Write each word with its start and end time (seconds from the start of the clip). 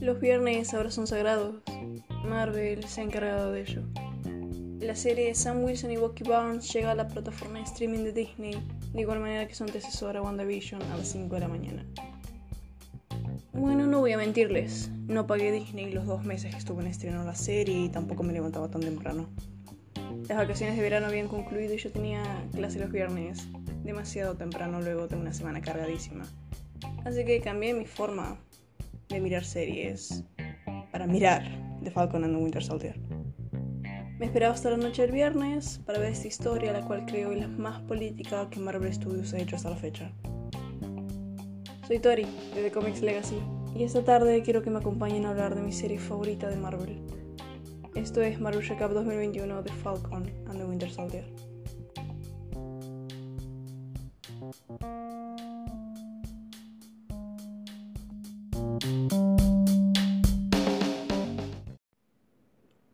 Los 0.00 0.20
viernes 0.20 0.72
ahora 0.72 0.90
son 0.90 1.06
sagrados. 1.06 1.56
Marvel 2.24 2.84
se 2.84 3.00
ha 3.00 3.04
encargado 3.04 3.52
de 3.52 3.62
ello. 3.62 3.82
La 4.80 4.94
serie 4.94 5.34
Sam 5.34 5.64
Wilson 5.64 5.90
y 5.90 5.96
Bucky 5.96 6.22
Barnes 6.22 6.72
llega 6.72 6.92
a 6.92 6.94
la 6.94 7.08
plataforma 7.08 7.58
de 7.58 7.64
streaming 7.64 8.04
de 8.04 8.12
Disney, 8.12 8.54
de 8.92 9.00
igual 9.00 9.20
manera 9.20 9.48
que 9.48 9.54
su 9.54 9.64
antecesora 9.64 10.22
WandaVision 10.22 10.80
a 10.82 10.96
las 10.96 11.08
5 11.08 11.34
de 11.34 11.40
la 11.40 11.48
mañana. 11.48 11.86
Bueno, 13.52 13.86
no 13.86 14.00
voy 14.00 14.12
a 14.12 14.18
mentirles, 14.18 14.90
no 15.06 15.26
pagué 15.26 15.50
Disney 15.50 15.92
los 15.92 16.06
dos 16.06 16.24
meses 16.24 16.52
que 16.52 16.58
estuve 16.58 16.82
en 16.82 16.88
estreno 16.88 17.24
la 17.24 17.34
serie 17.34 17.86
y 17.86 17.88
tampoco 17.88 18.22
me 18.22 18.32
levantaba 18.32 18.68
tan 18.68 18.82
temprano. 18.82 19.28
Las 20.28 20.38
vacaciones 20.38 20.76
de 20.76 20.82
verano 20.82 21.06
habían 21.06 21.26
concluido 21.26 21.74
y 21.74 21.78
yo 21.78 21.90
tenía 21.90 22.22
clase 22.52 22.78
los 22.78 22.92
viernes, 22.92 23.48
demasiado 23.86 24.36
temprano 24.36 24.80
luego 24.80 25.08
de 25.08 25.16
una 25.16 25.32
semana 25.32 25.60
cargadísima. 25.60 26.24
Así 27.04 27.24
que 27.24 27.40
cambié 27.40 27.72
mi 27.72 27.86
forma 27.86 28.38
de 29.08 29.20
mirar 29.20 29.44
series 29.44 30.24
para 30.92 31.06
mirar 31.06 31.42
The 31.82 31.90
Falcon 31.90 32.24
and 32.24 32.36
the 32.36 32.42
Winter 32.42 32.62
Soldier. 32.62 32.98
Me 34.18 34.26
esperaba 34.26 34.54
hasta 34.54 34.70
la 34.70 34.76
noche 34.78 35.02
del 35.02 35.12
viernes 35.12 35.80
para 35.84 35.98
ver 35.98 36.12
esta 36.12 36.26
historia, 36.26 36.72
la 36.72 36.80
cual 36.86 37.04
creo 37.06 37.32
es 37.32 37.40
la 37.40 37.48
más 37.48 37.80
política 37.82 38.48
que 38.50 38.58
Marvel 38.58 38.92
Studios 38.92 39.32
ha 39.34 39.38
hecho 39.38 39.56
hasta 39.56 39.70
la 39.70 39.76
fecha. 39.76 40.10
Soy 41.86 41.98
Tori, 41.98 42.26
de 42.54 42.62
The 42.62 42.72
Comics 42.72 43.02
Legacy, 43.02 43.38
y 43.74 43.84
esta 43.84 44.02
tarde 44.02 44.42
quiero 44.42 44.62
que 44.62 44.70
me 44.70 44.78
acompañen 44.78 45.26
a 45.26 45.30
hablar 45.30 45.54
de 45.54 45.60
mi 45.60 45.70
serie 45.70 45.98
favorita 45.98 46.48
de 46.48 46.56
Marvel. 46.56 46.98
Esto 47.94 48.22
es 48.22 48.40
Marvel 48.40 48.66
Recap 48.66 48.90
2021 48.92 49.62
de 49.62 49.72
Falcon 49.72 50.30
and 50.48 50.58
the 50.58 50.64
Winter 50.64 50.90
Soldier. 50.90 51.24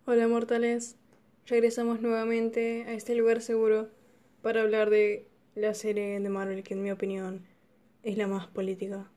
Hola 0.06 0.28
mortales, 0.28 0.96
regresamos 1.46 2.00
nuevamente 2.00 2.84
a 2.86 2.94
este 2.94 3.14
lugar 3.14 3.42
seguro 3.42 3.90
para 4.40 4.62
hablar 4.62 4.88
de 4.88 5.26
la 5.54 5.74
serie 5.74 6.18
de 6.18 6.28
Marvel 6.30 6.62
que 6.62 6.72
en 6.72 6.82
mi 6.82 6.90
opinión 6.90 7.44
es 8.02 8.16
la 8.16 8.28
más 8.28 8.46
política. 8.46 9.10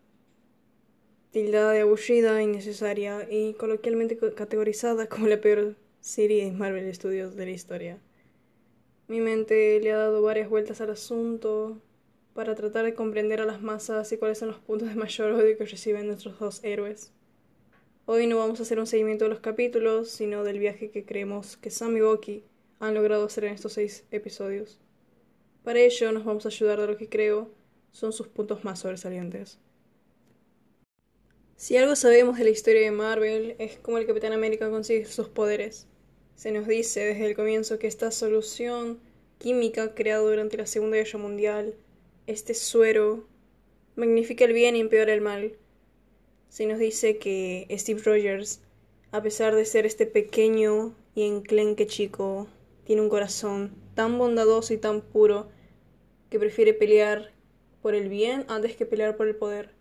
Tildada 1.32 1.72
de 1.72 1.82
aburrida, 1.82 2.42
innecesaria 2.42 3.28
y 3.32 3.54
coloquialmente 3.54 4.18
categorizada 4.18 5.08
como 5.08 5.28
la 5.28 5.40
peor 5.40 5.76
serie 6.02 6.46
de 6.46 6.52
Marvel 6.52 6.94
Studios 6.94 7.36
de 7.38 7.46
la 7.46 7.52
historia. 7.52 7.98
Mi 9.08 9.22
mente 9.22 9.80
le 9.80 9.92
ha 9.94 9.98
dado 9.98 10.22
varias 10.22 10.50
vueltas 10.50 10.82
al 10.82 10.90
asunto 10.90 11.82
para 12.36 12.54
tratar 12.54 12.84
de 12.84 12.94
comprender 12.94 13.40
a 13.40 13.46
las 13.46 13.62
masas 13.62 14.12
y 14.12 14.18
cuáles 14.18 14.40
son 14.40 14.50
los 14.50 14.60
puntos 14.60 14.90
de 14.90 14.96
mayor 14.96 15.32
odio 15.32 15.58
que 15.58 15.66
reciben 15.66 16.06
nuestros 16.06 16.38
dos 16.38 16.62
héroes. 16.66 17.14
Hoy 18.06 18.28
no 18.28 18.38
vamos 18.38 18.60
a 18.60 18.64
hacer 18.64 18.78
un 18.78 18.88
seguimiento 18.88 19.24
de 19.24 19.30
los 19.30 19.40
capítulos, 19.40 20.10
sino 20.10 20.44
del 20.44 20.60
viaje 20.60 20.92
que 20.92 21.06
creemos 21.06 21.56
que 21.56 21.72
Sam 21.72 21.96
y 21.96 22.02
Bucky 22.02 22.44
han 22.82 22.94
logrado 22.94 23.26
hacer 23.26 23.46
en 23.46 23.54
estos 23.54 23.72
seis 23.72 24.04
episodios. 24.12 24.82
Para 25.64 25.80
ello 25.80 26.12
nos 26.12 26.26
vamos 26.26 26.46
a 26.46 26.50
ayudar 26.50 26.82
de 26.82 26.88
lo 26.88 26.98
que 26.98 27.08
creo 27.08 27.52
son 27.94 28.12
sus 28.12 28.28
puntos 28.28 28.66
más 28.66 28.80
sobresalientes. 28.80 29.58
Si 31.56 31.78
algo 31.78 31.96
sabemos 31.96 32.38
de 32.38 32.44
la 32.44 32.50
historia 32.50 32.82
de 32.82 32.92
Marvel 32.92 33.56
es 33.60 33.80
cómo 33.80 33.98
el 33.98 34.06
Capitán 34.06 34.34
América 34.34 34.70
consigue 34.70 35.06
sus 35.06 35.30
poderes. 35.30 35.88
Se 36.36 36.52
nos 36.52 36.68
dice 36.68 37.00
desde 37.00 37.28
el 37.28 37.36
comienzo 37.38 37.80
que 37.80 37.88
esta 37.88 38.12
solución 38.12 39.00
química 39.38 39.96
creada 39.96 40.22
durante 40.22 40.58
la 40.58 40.68
Segunda 40.68 40.98
Guerra 40.98 41.18
Mundial, 41.18 41.76
este 42.28 42.54
suero, 42.54 43.28
magnifica 43.96 44.46
el 44.46 44.54
bien 44.54 44.76
y 44.76 44.82
empeora 44.82 45.14
el 45.14 45.22
mal 45.22 45.58
se 46.56 46.66
nos 46.68 46.80
dice 46.80 47.18
que 47.18 47.68
Steve 47.72 48.02
Rogers, 48.02 48.62
a 49.12 49.22
pesar 49.22 49.56
de 49.56 49.66
ser 49.66 49.86
este 49.86 50.06
pequeño 50.06 50.96
y 51.14 51.24
enclenque 51.24 51.86
chico, 51.86 52.48
tiene 52.86 53.02
un 53.02 53.10
corazón 53.10 53.76
tan 53.94 54.18
bondadoso 54.18 54.74
y 54.74 54.78
tan 54.78 55.02
puro 55.02 55.50
que 56.30 56.40
prefiere 56.40 56.74
pelear 56.74 57.34
por 57.82 57.94
el 57.94 58.08
bien 58.08 58.46
antes 58.48 58.78
que 58.78 58.86
pelear 58.86 59.18
por 59.18 59.28
el 59.28 59.36
poder. 59.36 59.72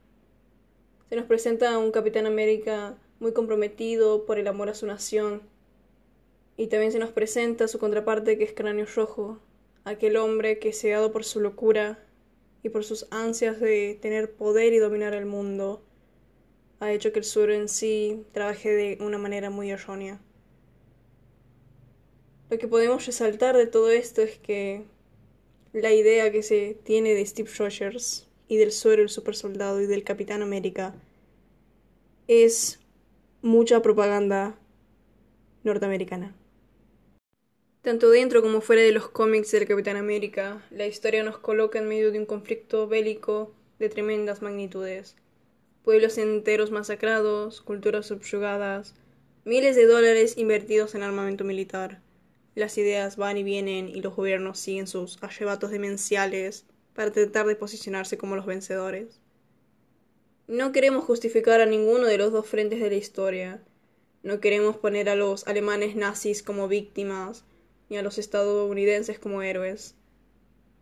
Se 1.08 1.14
nos 1.14 1.26
presenta 1.26 1.72
a 1.72 1.78
un 1.78 1.92
Capitán 1.92 2.26
América 2.26 2.98
muy 3.20 3.32
comprometido 3.32 4.26
por 4.26 4.40
el 4.40 4.48
amor 4.48 4.68
a 4.68 4.74
su 4.74 4.84
nación. 4.84 5.42
Y 6.56 6.66
también 6.66 6.90
se 6.90 6.98
nos 6.98 7.12
presenta 7.12 7.68
su 7.68 7.78
contraparte 7.78 8.36
que 8.36 8.42
es 8.42 8.52
Cráneo 8.52 8.86
Rojo, 8.96 9.38
aquel 9.84 10.16
hombre 10.16 10.58
que 10.58 10.72
cegado 10.72 11.12
por 11.12 11.22
su 11.22 11.38
locura 11.38 12.03
y 12.64 12.70
por 12.70 12.82
sus 12.82 13.06
ansias 13.10 13.60
de 13.60 13.98
tener 14.00 14.32
poder 14.32 14.72
y 14.72 14.78
dominar 14.78 15.12
el 15.14 15.26
mundo, 15.26 15.82
ha 16.80 16.90
hecho 16.92 17.12
que 17.12 17.18
el 17.18 17.24
sur 17.24 17.50
en 17.50 17.68
sí 17.68 18.24
trabaje 18.32 18.70
de 18.70 18.98
una 19.04 19.18
manera 19.18 19.50
muy 19.50 19.70
errónea. 19.70 20.18
Lo 22.48 22.58
que 22.58 22.66
podemos 22.66 23.04
resaltar 23.06 23.56
de 23.56 23.66
todo 23.66 23.90
esto 23.90 24.22
es 24.22 24.38
que 24.38 24.82
la 25.74 25.92
idea 25.92 26.32
que 26.32 26.42
se 26.42 26.76
tiene 26.84 27.14
de 27.14 27.26
Steve 27.26 27.50
Rogers 27.58 28.28
y 28.48 28.56
del 28.56 28.72
suero, 28.72 29.02
el 29.02 29.10
super 29.10 29.36
soldado 29.36 29.82
y 29.82 29.86
del 29.86 30.02
Capitán 30.02 30.40
América 30.40 30.94
es 32.28 32.80
mucha 33.42 33.82
propaganda 33.82 34.58
norteamericana. 35.64 36.34
Tanto 37.84 38.10
dentro 38.10 38.40
como 38.40 38.62
fuera 38.62 38.80
de 38.80 38.92
los 38.92 39.10
cómics 39.10 39.52
del 39.52 39.68
Capitán 39.68 39.96
América, 39.96 40.66
la 40.70 40.86
historia 40.86 41.22
nos 41.22 41.36
coloca 41.36 41.78
en 41.78 41.86
medio 41.86 42.10
de 42.10 42.18
un 42.18 42.24
conflicto 42.24 42.88
bélico 42.88 43.54
de 43.78 43.90
tremendas 43.90 44.40
magnitudes 44.40 45.16
pueblos 45.84 46.16
enteros 46.16 46.70
masacrados, 46.70 47.60
culturas 47.60 48.06
subyugadas, 48.06 48.94
miles 49.44 49.76
de 49.76 49.84
dólares 49.84 50.38
invertidos 50.38 50.94
en 50.94 51.02
armamento 51.02 51.44
militar. 51.44 52.00
Las 52.54 52.78
ideas 52.78 53.18
van 53.18 53.36
y 53.36 53.42
vienen 53.42 53.90
y 53.90 54.00
los 54.00 54.16
gobiernos 54.16 54.58
siguen 54.58 54.86
sus 54.86 55.22
arrebatos 55.22 55.70
demenciales 55.70 56.64
para 56.94 57.12
tratar 57.12 57.46
de 57.46 57.54
posicionarse 57.54 58.16
como 58.16 58.34
los 58.34 58.46
vencedores. 58.46 59.20
No 60.46 60.72
queremos 60.72 61.04
justificar 61.04 61.60
a 61.60 61.66
ninguno 61.66 62.06
de 62.06 62.16
los 62.16 62.32
dos 62.32 62.46
frentes 62.46 62.80
de 62.80 62.88
la 62.88 62.96
historia. 62.96 63.62
No 64.22 64.40
queremos 64.40 64.78
poner 64.78 65.10
a 65.10 65.16
los 65.16 65.46
alemanes 65.46 65.96
nazis 65.96 66.42
como 66.42 66.66
víctimas, 66.66 67.44
a 67.96 68.02
los 68.02 68.18
estadounidenses 68.18 69.18
como 69.18 69.42
héroes. 69.42 69.94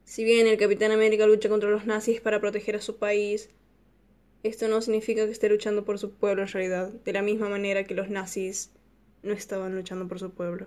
Si 0.05 0.25
bien 0.25 0.47
el 0.47 0.59
Capitán 0.59 0.93
América 0.93 1.27
lucha 1.27 1.49
contra 1.49 1.71
los 1.71 1.87
nazis 1.87 2.21
para 2.21 2.41
proteger 2.41 2.77
a 2.77 2.81
su 2.81 2.97
país, 2.97 3.50
esto 4.43 4.67
no 4.69 4.83
significa 4.83 5.25
que 5.25 5.33
esté 5.33 5.49
luchando 5.49 5.84
por 5.84 5.99
su 5.99 6.11
pueblo 6.12 6.43
en 6.43 6.49
realidad, 6.49 6.89
de 6.89 7.12
la 7.12 7.23
misma 7.23 7.49
manera 7.49 7.84
que 7.84 7.95
los 7.95 8.11
nazis 8.11 8.71
no 9.23 9.33
estaban 9.33 9.75
luchando 9.75 10.09
por 10.09 10.19
su 10.19 10.31
pueblo. 10.31 10.67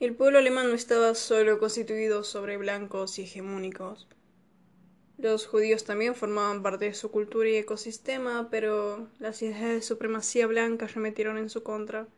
El 0.00 0.14
pueblo 0.14 0.38
alemán 0.38 0.68
no 0.68 0.74
estaba 0.74 1.14
solo 1.14 1.58
constituido 1.58 2.24
sobre 2.24 2.58
blancos 2.58 3.18
y 3.18 3.22
hegemónicos. 3.22 4.06
Los 5.16 5.46
judíos 5.46 5.84
también 5.84 6.14
formaban 6.14 6.62
parte 6.62 6.86
de 6.86 6.94
su 6.94 7.10
cultura 7.10 7.48
y 7.48 7.56
ecosistema, 7.56 8.48
pero 8.50 9.08
las 9.18 9.40
ideas 9.40 9.72
de 9.72 9.82
supremacía 9.82 10.46
blanca 10.46 10.88
remetieron 10.88 11.38
en 11.38 11.48
su 11.48 11.62
contra. 11.62 12.08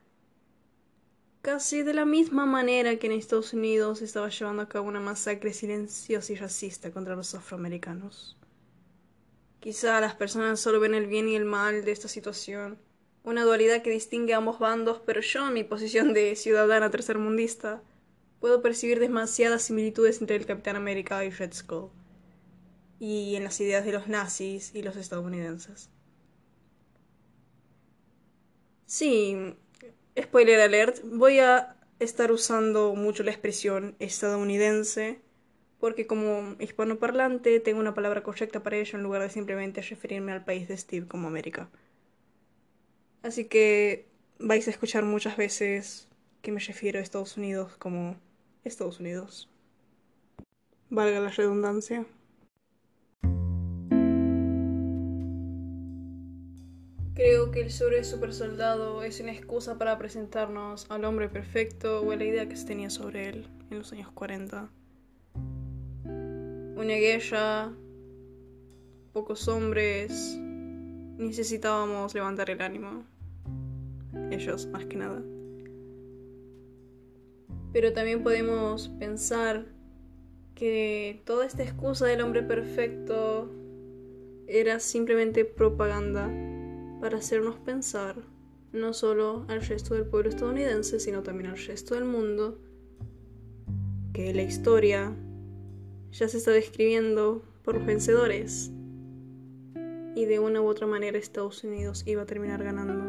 Casi 1.46 1.84
de 1.84 1.94
la 1.94 2.04
misma 2.04 2.44
manera 2.44 2.96
que 2.96 3.06
en 3.06 3.12
Estados 3.12 3.52
Unidos 3.52 4.02
estaba 4.02 4.30
llevando 4.30 4.62
a 4.62 4.68
cabo 4.68 4.88
una 4.88 4.98
masacre 4.98 5.52
silenciosa 5.52 6.32
y 6.32 6.34
racista 6.34 6.90
contra 6.90 7.14
los 7.14 7.36
afroamericanos. 7.36 8.36
Quizá 9.60 10.00
las 10.00 10.16
personas 10.16 10.58
solo 10.58 10.80
ven 10.80 10.92
el 10.92 11.06
bien 11.06 11.28
y 11.28 11.36
el 11.36 11.44
mal 11.44 11.84
de 11.84 11.92
esta 11.92 12.08
situación, 12.08 12.80
una 13.22 13.44
dualidad 13.44 13.82
que 13.82 13.90
distingue 13.90 14.34
a 14.34 14.38
ambos 14.38 14.58
bandos, 14.58 15.00
pero 15.06 15.20
yo, 15.20 15.46
en 15.46 15.54
mi 15.54 15.62
posición 15.62 16.14
de 16.14 16.34
ciudadana 16.34 16.90
tercermundista, 16.90 17.80
puedo 18.40 18.60
percibir 18.60 18.98
demasiadas 18.98 19.62
similitudes 19.62 20.20
entre 20.20 20.34
el 20.34 20.46
Capitán 20.46 20.74
América 20.74 21.24
y 21.24 21.30
Red 21.30 21.54
Skull, 21.54 21.90
y 22.98 23.36
en 23.36 23.44
las 23.44 23.60
ideas 23.60 23.84
de 23.84 23.92
los 23.92 24.08
nazis 24.08 24.74
y 24.74 24.82
los 24.82 24.96
estadounidenses. 24.96 25.90
Sí, 28.86 29.56
spoiler 30.20 30.60
alert, 30.60 30.98
voy 31.04 31.38
a 31.38 31.76
estar 31.98 32.32
usando 32.32 32.94
mucho 32.94 33.22
la 33.22 33.30
expresión 33.30 33.96
estadounidense 33.98 35.20
porque 35.78 36.06
como 36.06 36.56
hispanoparlante 36.58 37.60
tengo 37.60 37.80
una 37.80 37.94
palabra 37.94 38.22
correcta 38.22 38.62
para 38.62 38.76
ello 38.76 38.98
en 38.98 39.04
lugar 39.04 39.22
de 39.22 39.30
simplemente 39.30 39.82
referirme 39.82 40.32
al 40.32 40.44
país 40.44 40.68
de 40.68 40.76
Steve 40.76 41.06
como 41.06 41.28
América. 41.28 41.68
Así 43.22 43.44
que 43.44 44.06
vais 44.38 44.66
a 44.66 44.70
escuchar 44.70 45.04
muchas 45.04 45.36
veces 45.36 46.08
que 46.42 46.52
me 46.52 46.60
refiero 46.60 46.98
a 46.98 47.02
Estados 47.02 47.36
Unidos 47.36 47.76
como 47.76 48.16
Estados 48.64 49.00
Unidos. 49.00 49.50
Valga 50.90 51.20
la 51.20 51.30
redundancia. 51.30 52.06
Creo 57.16 57.50
que 57.50 57.62
el 57.62 57.70
sobre 57.70 58.04
super 58.04 58.34
soldado 58.34 59.02
es 59.02 59.20
una 59.20 59.32
excusa 59.32 59.78
para 59.78 59.96
presentarnos 59.96 60.84
al 60.90 61.02
hombre 61.06 61.30
perfecto 61.30 62.02
o 62.02 62.10
a 62.12 62.16
la 62.16 62.24
idea 62.24 62.46
que 62.46 62.56
se 62.56 62.66
tenía 62.66 62.90
sobre 62.90 63.30
él 63.30 63.46
en 63.70 63.78
los 63.78 63.90
años 63.94 64.10
40. 64.12 64.68
una 66.04 66.94
guerra, 66.96 67.72
pocos 69.14 69.48
hombres, 69.48 70.36
necesitábamos 71.16 72.14
levantar 72.14 72.50
el 72.50 72.60
ánimo. 72.60 73.04
Ellos, 74.30 74.66
más 74.66 74.84
que 74.84 74.96
nada. 74.96 75.22
Pero 77.72 77.94
también 77.94 78.22
podemos 78.22 78.90
pensar 78.98 79.64
que 80.54 81.22
toda 81.24 81.46
esta 81.46 81.62
excusa 81.62 82.04
del 82.04 82.20
hombre 82.20 82.42
perfecto 82.42 83.50
era 84.46 84.80
simplemente 84.80 85.46
propaganda 85.46 86.30
para 87.00 87.18
hacernos 87.18 87.56
pensar 87.58 88.16
no 88.72 88.92
solo 88.92 89.44
al 89.48 89.62
resto 89.62 89.94
del 89.94 90.06
pueblo 90.06 90.28
estadounidense, 90.28 91.00
sino 91.00 91.22
también 91.22 91.50
al 91.50 91.58
resto 91.58 91.94
del 91.94 92.04
mundo, 92.04 92.58
que 94.12 94.32
la 94.34 94.42
historia 94.42 95.14
ya 96.12 96.28
se 96.28 96.38
está 96.38 96.50
describiendo 96.50 97.42
por 97.62 97.74
los 97.74 97.86
vencedores 97.86 98.70
y 100.14 100.24
de 100.24 100.38
una 100.38 100.62
u 100.62 100.66
otra 100.66 100.86
manera 100.86 101.18
Estados 101.18 101.62
Unidos 101.64 102.02
iba 102.06 102.22
a 102.22 102.26
terminar 102.26 102.64
ganando. 102.64 103.04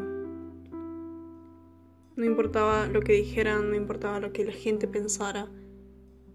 No 2.16 2.24
importaba 2.24 2.86
lo 2.86 3.00
que 3.00 3.12
dijeran, 3.12 3.70
no 3.70 3.76
importaba 3.76 4.20
lo 4.20 4.32
que 4.32 4.44
la 4.44 4.52
gente 4.52 4.88
pensara. 4.88 5.48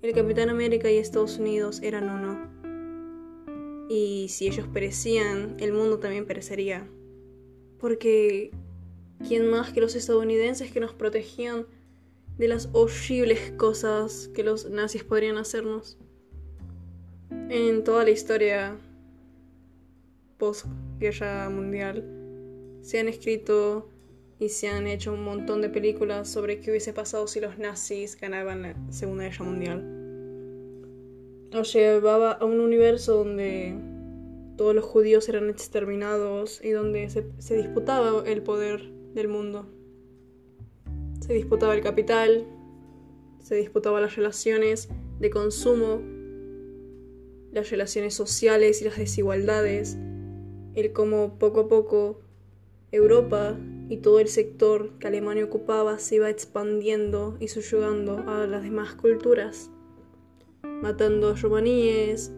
El 0.02 0.14
Capitán 0.14 0.50
América 0.50 0.90
y 0.90 0.98
Estados 0.98 1.38
Unidos 1.38 1.82
eran 1.84 2.10
uno. 2.10 2.50
Y 3.90 4.28
si 4.30 4.48
ellos 4.48 4.66
perecían, 4.68 5.58
el 5.60 5.74
mundo 5.74 6.00
también 6.00 6.26
perecería. 6.26 6.88
Porque 7.84 8.52
¿quién 9.28 9.50
más 9.50 9.74
que 9.74 9.82
los 9.82 9.94
estadounidenses 9.96 10.72
que 10.72 10.80
nos 10.80 10.94
protegían 10.94 11.66
de 12.38 12.48
las 12.48 12.70
horribles 12.72 13.52
cosas 13.58 14.30
que 14.34 14.42
los 14.42 14.70
nazis 14.70 15.04
podrían 15.04 15.38
hacernos? 15.38 15.98
En 17.50 17.84
toda 17.84 18.06
la 18.06 18.12
historia 18.12 18.78
post-guerra 20.38 21.50
mundial 21.50 22.06
se 22.84 23.02
han 23.02 23.10
escrito 23.10 23.90
y 24.40 24.48
se 24.48 24.70
han 24.70 24.88
hecho 24.88 25.12
un 25.12 25.26
montón 25.26 25.60
de 25.62 25.68
películas 25.68 26.30
sobre 26.30 26.62
qué 26.62 26.72
hubiese 26.72 26.94
pasado 26.94 27.28
si 27.28 27.42
los 27.42 27.58
nazis 27.58 28.18
ganaban 28.18 28.62
la 28.62 28.76
Segunda 28.94 29.26
Guerra 29.26 29.44
Mundial. 29.44 29.84
Nos 31.52 31.74
llevaba 31.74 32.32
a 32.32 32.46
un 32.46 32.62
universo 32.62 33.18
donde 33.18 33.76
todos 34.58 34.76
los 34.76 34.86
judíos 34.86 35.28
eran 35.30 35.50
exterminados 35.50 36.64
y 36.64 36.72
donde 36.72 37.10
se, 37.10 37.56
disputaba 37.56 38.24
el 38.26 38.44
poder 38.44 38.92
del 39.14 39.28
mundo. 39.28 39.68
Se 41.22 41.34
disputaba 41.34 41.74
el 41.74 41.82
capital, 41.82 42.46
se 43.40 43.56
disputaba 43.56 44.02
las 44.02 44.16
relaciones 44.16 44.90
de 45.20 45.30
consumo, 45.30 46.02
las 47.52 47.70
relaciones 47.70 48.14
sociales 48.14 48.82
y 48.82 48.86
las 48.86 48.98
desigualdades, 48.98 49.98
el 50.76 50.92
cómo 50.94 51.38
poco 51.40 51.62
a 51.62 51.68
poco 51.68 52.22
Europa 52.92 53.58
y 53.90 53.98
todo 53.98 54.20
el 54.20 54.28
sector 54.28 54.98
que 55.00 55.08
Alemania 55.08 55.46
ocupaba 55.46 55.98
se 56.00 56.16
iba 56.16 56.30
expandiendo 56.30 57.38
y 57.40 57.48
subyugando 57.48 58.24
a 58.28 58.46
las 58.48 58.64
demás 58.64 58.94
culturas, 58.96 59.72
matando 60.64 61.30
a 61.30 61.36
romaníes 61.36 62.32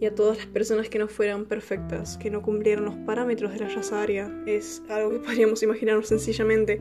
y 0.00 0.06
a 0.06 0.14
todas 0.14 0.38
las 0.38 0.46
personas 0.46 0.88
que 0.88 0.98
no 0.98 1.08
fueran 1.08 1.46
perfectas, 1.46 2.18
que 2.18 2.30
no 2.30 2.42
cumplieran 2.42 2.84
los 2.84 2.96
parámetros 3.06 3.52
de 3.52 3.60
la 3.60 3.68
raza 3.68 4.02
aria. 4.02 4.30
Es 4.46 4.82
algo 4.88 5.10
que 5.10 5.18
podríamos 5.26 5.62
imaginarnos 5.62 6.08
sencillamente. 6.08 6.80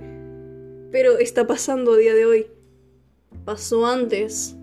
Pero 0.92 1.18
está 1.18 1.48
pasando 1.48 1.94
a 1.94 1.98
día 1.98 2.14
de 2.14 2.26
hoy. 2.26 2.48
Pasó 3.46 3.86
antes. 3.86 4.56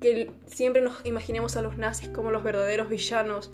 Que 0.00 0.30
siempre 0.46 0.80
nos 0.80 1.04
imaginemos 1.04 1.56
a 1.56 1.62
los 1.62 1.76
nazis 1.76 2.08
como 2.10 2.30
los 2.30 2.44
verdaderos 2.44 2.88
villanos, 2.88 3.50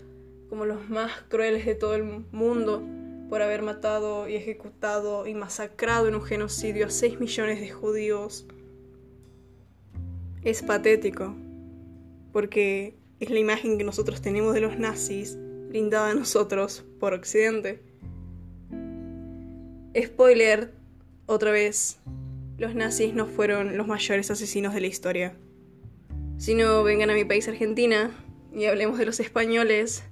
como 0.49 0.65
los 0.65 0.89
más 0.89 1.11
crueles 1.27 1.65
de 1.65 1.73
todo 1.75 1.95
el 1.95 2.03
mundo 2.03 2.83
por 3.29 3.41
haber 3.41 3.61
matado 3.61 4.27
y 4.27 4.35
ejecutado 4.35 5.27
y 5.27 5.33
masacrado 5.33 6.07
en 6.07 6.15
un 6.15 6.21
genocidio 6.21 6.85
a 6.85 6.89
6 6.89 7.19
millones 7.19 7.59
de 7.59 7.69
judíos. 7.69 8.45
Es 10.43 10.61
patético, 10.61 11.35
porque 12.31 12.95
es 13.19 13.29
la 13.29 13.39
imagen 13.39 13.77
que 13.77 13.83
nosotros 13.83 14.21
tenemos 14.21 14.53
de 14.53 14.61
los 14.61 14.77
nazis 14.77 15.37
brindada 15.69 16.11
a 16.11 16.13
nosotros 16.13 16.85
por 16.99 17.13
Occidente. 17.13 17.81
Spoiler, 19.97 20.73
otra 21.25 21.51
vez, 21.51 21.99
los 22.57 22.75
nazis 22.75 23.13
no 23.13 23.27
fueron 23.27 23.77
los 23.77 23.87
mayores 23.87 24.31
asesinos 24.31 24.73
de 24.73 24.81
la 24.81 24.87
historia. 24.87 25.35
Si 26.37 26.53
no, 26.53 26.83
vengan 26.83 27.09
a 27.09 27.13
mi 27.13 27.23
país 27.23 27.47
Argentina 27.47 28.11
y 28.53 28.65
hablemos 28.65 28.97
de 28.97 29.05
los 29.05 29.19
españoles 29.19 30.03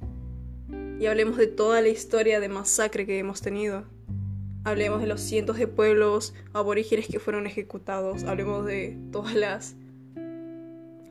y 1.00 1.06
hablemos 1.06 1.38
de 1.38 1.48
toda 1.48 1.82
la 1.82 1.90
historia 1.90 2.40
de 2.40 2.50
masacre 2.50 3.06
que 3.06 3.20
hemos 3.20 3.42
tenido. 3.42 3.84
Hablemos 4.64 5.02
de 5.02 5.08
los 5.08 5.20
cientos 5.20 5.58
de 5.58 5.68
pueblos 5.68 6.34
aborígenes 6.54 7.08
que 7.08 7.20
fueron 7.20 7.46
ejecutados. 7.46 8.24
Hablemos 8.24 8.66
de 8.66 8.98
todas 9.12 9.36
las 9.36 9.76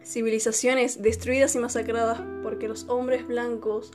civilizaciones 0.04 1.02
destruidas 1.02 1.54
y 1.54 1.58
masacradas 1.58 2.20
porque 2.42 2.68
los 2.68 2.88
hombres 2.88 3.26
blancos 3.26 3.92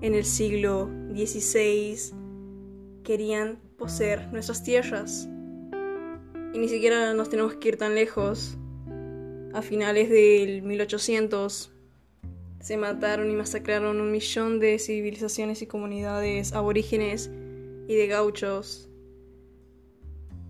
en 0.00 0.14
el 0.14 0.24
siglo 0.24 0.88
XVI 1.12 1.96
querían 3.04 3.58
poseer 3.78 4.32
nuestras 4.32 4.62
tierras. 4.62 5.28
Y 6.52 6.58
ni 6.58 6.68
siquiera 6.68 7.14
nos 7.14 7.28
tenemos 7.28 7.54
que 7.54 7.68
ir 7.68 7.76
tan 7.76 7.94
lejos. 7.94 8.56
A 9.52 9.62
finales 9.62 10.08
del 10.10 10.62
1800 10.62 11.72
se 12.60 12.76
mataron 12.76 13.30
y 13.30 13.34
masacraron 13.34 14.00
un 14.00 14.12
millón 14.12 14.60
de 14.60 14.78
civilizaciones 14.78 15.62
y 15.62 15.66
comunidades 15.66 16.52
aborígenes 16.52 17.30
y 17.88 17.94
de 17.94 18.06
gauchos. 18.06 18.88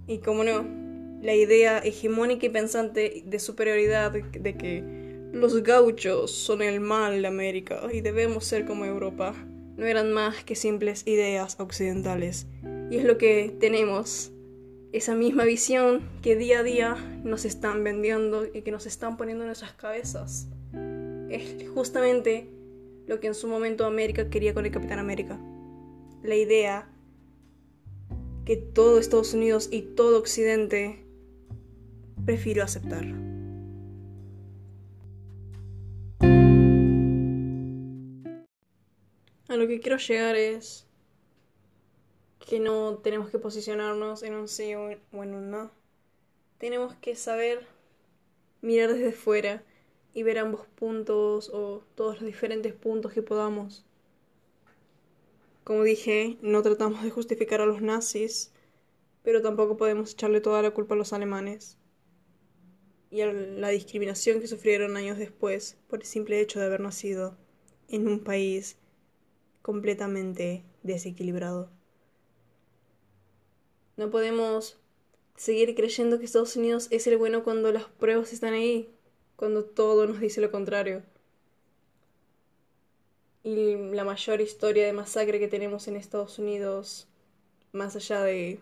Y 0.06 0.18
como 0.18 0.44
no, 0.44 0.79
la 1.20 1.34
idea 1.34 1.78
hegemónica 1.78 2.46
y 2.46 2.50
pensante 2.50 3.22
de 3.26 3.38
superioridad 3.38 4.12
de 4.12 4.56
que 4.56 4.84
los 5.32 5.62
gauchos 5.62 6.30
son 6.30 6.62
el 6.62 6.80
mal 6.80 7.22
de 7.22 7.28
América 7.28 7.82
y 7.92 8.00
debemos 8.00 8.44
ser 8.44 8.64
como 8.64 8.84
Europa 8.84 9.34
no 9.76 9.86
eran 9.86 10.12
más 10.12 10.44
que 10.44 10.56
simples 10.56 11.06
ideas 11.06 11.56
occidentales. 11.58 12.46
Y 12.90 12.96
es 12.96 13.04
lo 13.04 13.16
que 13.16 13.54
tenemos, 13.60 14.30
esa 14.92 15.14
misma 15.14 15.44
visión 15.44 16.02
que 16.20 16.36
día 16.36 16.58
a 16.58 16.62
día 16.62 16.96
nos 17.24 17.44
están 17.44 17.82
vendiendo 17.84 18.44
y 18.52 18.62
que 18.62 18.72
nos 18.72 18.86
están 18.86 19.16
poniendo 19.16 19.44
en 19.44 19.48
nuestras 19.48 19.72
cabezas 19.72 20.48
es 21.30 21.68
justamente 21.70 22.48
lo 23.06 23.20
que 23.20 23.28
en 23.28 23.34
su 23.34 23.48
momento 23.48 23.86
América 23.86 24.28
quería 24.28 24.52
con 24.52 24.66
el 24.66 24.72
Capitán 24.72 24.98
América. 24.98 25.40
La 26.22 26.34
idea 26.34 26.88
que 28.44 28.56
todo 28.56 28.98
Estados 28.98 29.32
Unidos 29.32 29.68
y 29.70 29.82
todo 29.82 30.18
Occidente 30.18 31.04
prefirió 32.24 32.64
aceptar. 32.64 33.04
A 39.48 39.56
lo 39.56 39.66
que 39.66 39.80
quiero 39.80 39.96
llegar 39.96 40.36
es 40.36 40.86
que 42.38 42.60
no 42.60 42.98
tenemos 42.98 43.30
que 43.30 43.38
posicionarnos 43.38 44.22
en 44.22 44.34
un 44.34 44.48
sí 44.48 44.74
o 44.74 44.90
en 44.90 45.00
un 45.12 45.50
no. 45.50 45.70
Tenemos 46.58 46.94
que 46.96 47.16
saber 47.16 47.66
mirar 48.62 48.92
desde 48.92 49.12
fuera 49.12 49.64
y 50.14 50.22
ver 50.22 50.38
ambos 50.38 50.66
puntos 50.66 51.50
o 51.52 51.82
todos 51.94 52.20
los 52.20 52.26
diferentes 52.26 52.74
puntos 52.74 53.12
que 53.12 53.22
podamos. 53.22 53.84
Como 55.64 55.82
dije, 55.82 56.38
no 56.42 56.62
tratamos 56.62 57.02
de 57.02 57.10
justificar 57.10 57.60
a 57.60 57.66
los 57.66 57.82
nazis, 57.82 58.52
pero 59.22 59.42
tampoco 59.42 59.76
podemos 59.76 60.12
echarle 60.12 60.40
toda 60.40 60.62
la 60.62 60.72
culpa 60.72 60.94
a 60.94 60.98
los 60.98 61.12
alemanes 61.12 61.79
y 63.10 63.22
a 63.22 63.32
la 63.32 63.68
discriminación 63.70 64.40
que 64.40 64.46
sufrieron 64.46 64.96
años 64.96 65.18
después 65.18 65.76
por 65.88 66.00
el 66.00 66.06
simple 66.06 66.40
hecho 66.40 66.60
de 66.60 66.66
haber 66.66 66.80
nacido 66.80 67.36
en 67.88 68.06
un 68.06 68.20
país 68.20 68.76
completamente 69.62 70.64
desequilibrado. 70.82 71.70
No 73.96 74.10
podemos 74.10 74.78
seguir 75.36 75.74
creyendo 75.74 76.18
que 76.18 76.24
Estados 76.24 76.56
Unidos 76.56 76.86
es 76.90 77.06
el 77.06 77.18
bueno 77.18 77.42
cuando 77.42 77.72
las 77.72 77.84
pruebas 77.84 78.32
están 78.32 78.54
ahí, 78.54 78.88
cuando 79.36 79.64
todo 79.64 80.06
nos 80.06 80.20
dice 80.20 80.40
lo 80.40 80.50
contrario. 80.50 81.02
Y 83.42 83.76
la 83.92 84.04
mayor 84.04 84.40
historia 84.40 84.86
de 84.86 84.92
masacre 84.92 85.38
que 85.38 85.48
tenemos 85.48 85.88
en 85.88 85.96
Estados 85.96 86.38
Unidos, 86.38 87.08
más 87.72 87.96
allá 87.96 88.22
de 88.22 88.60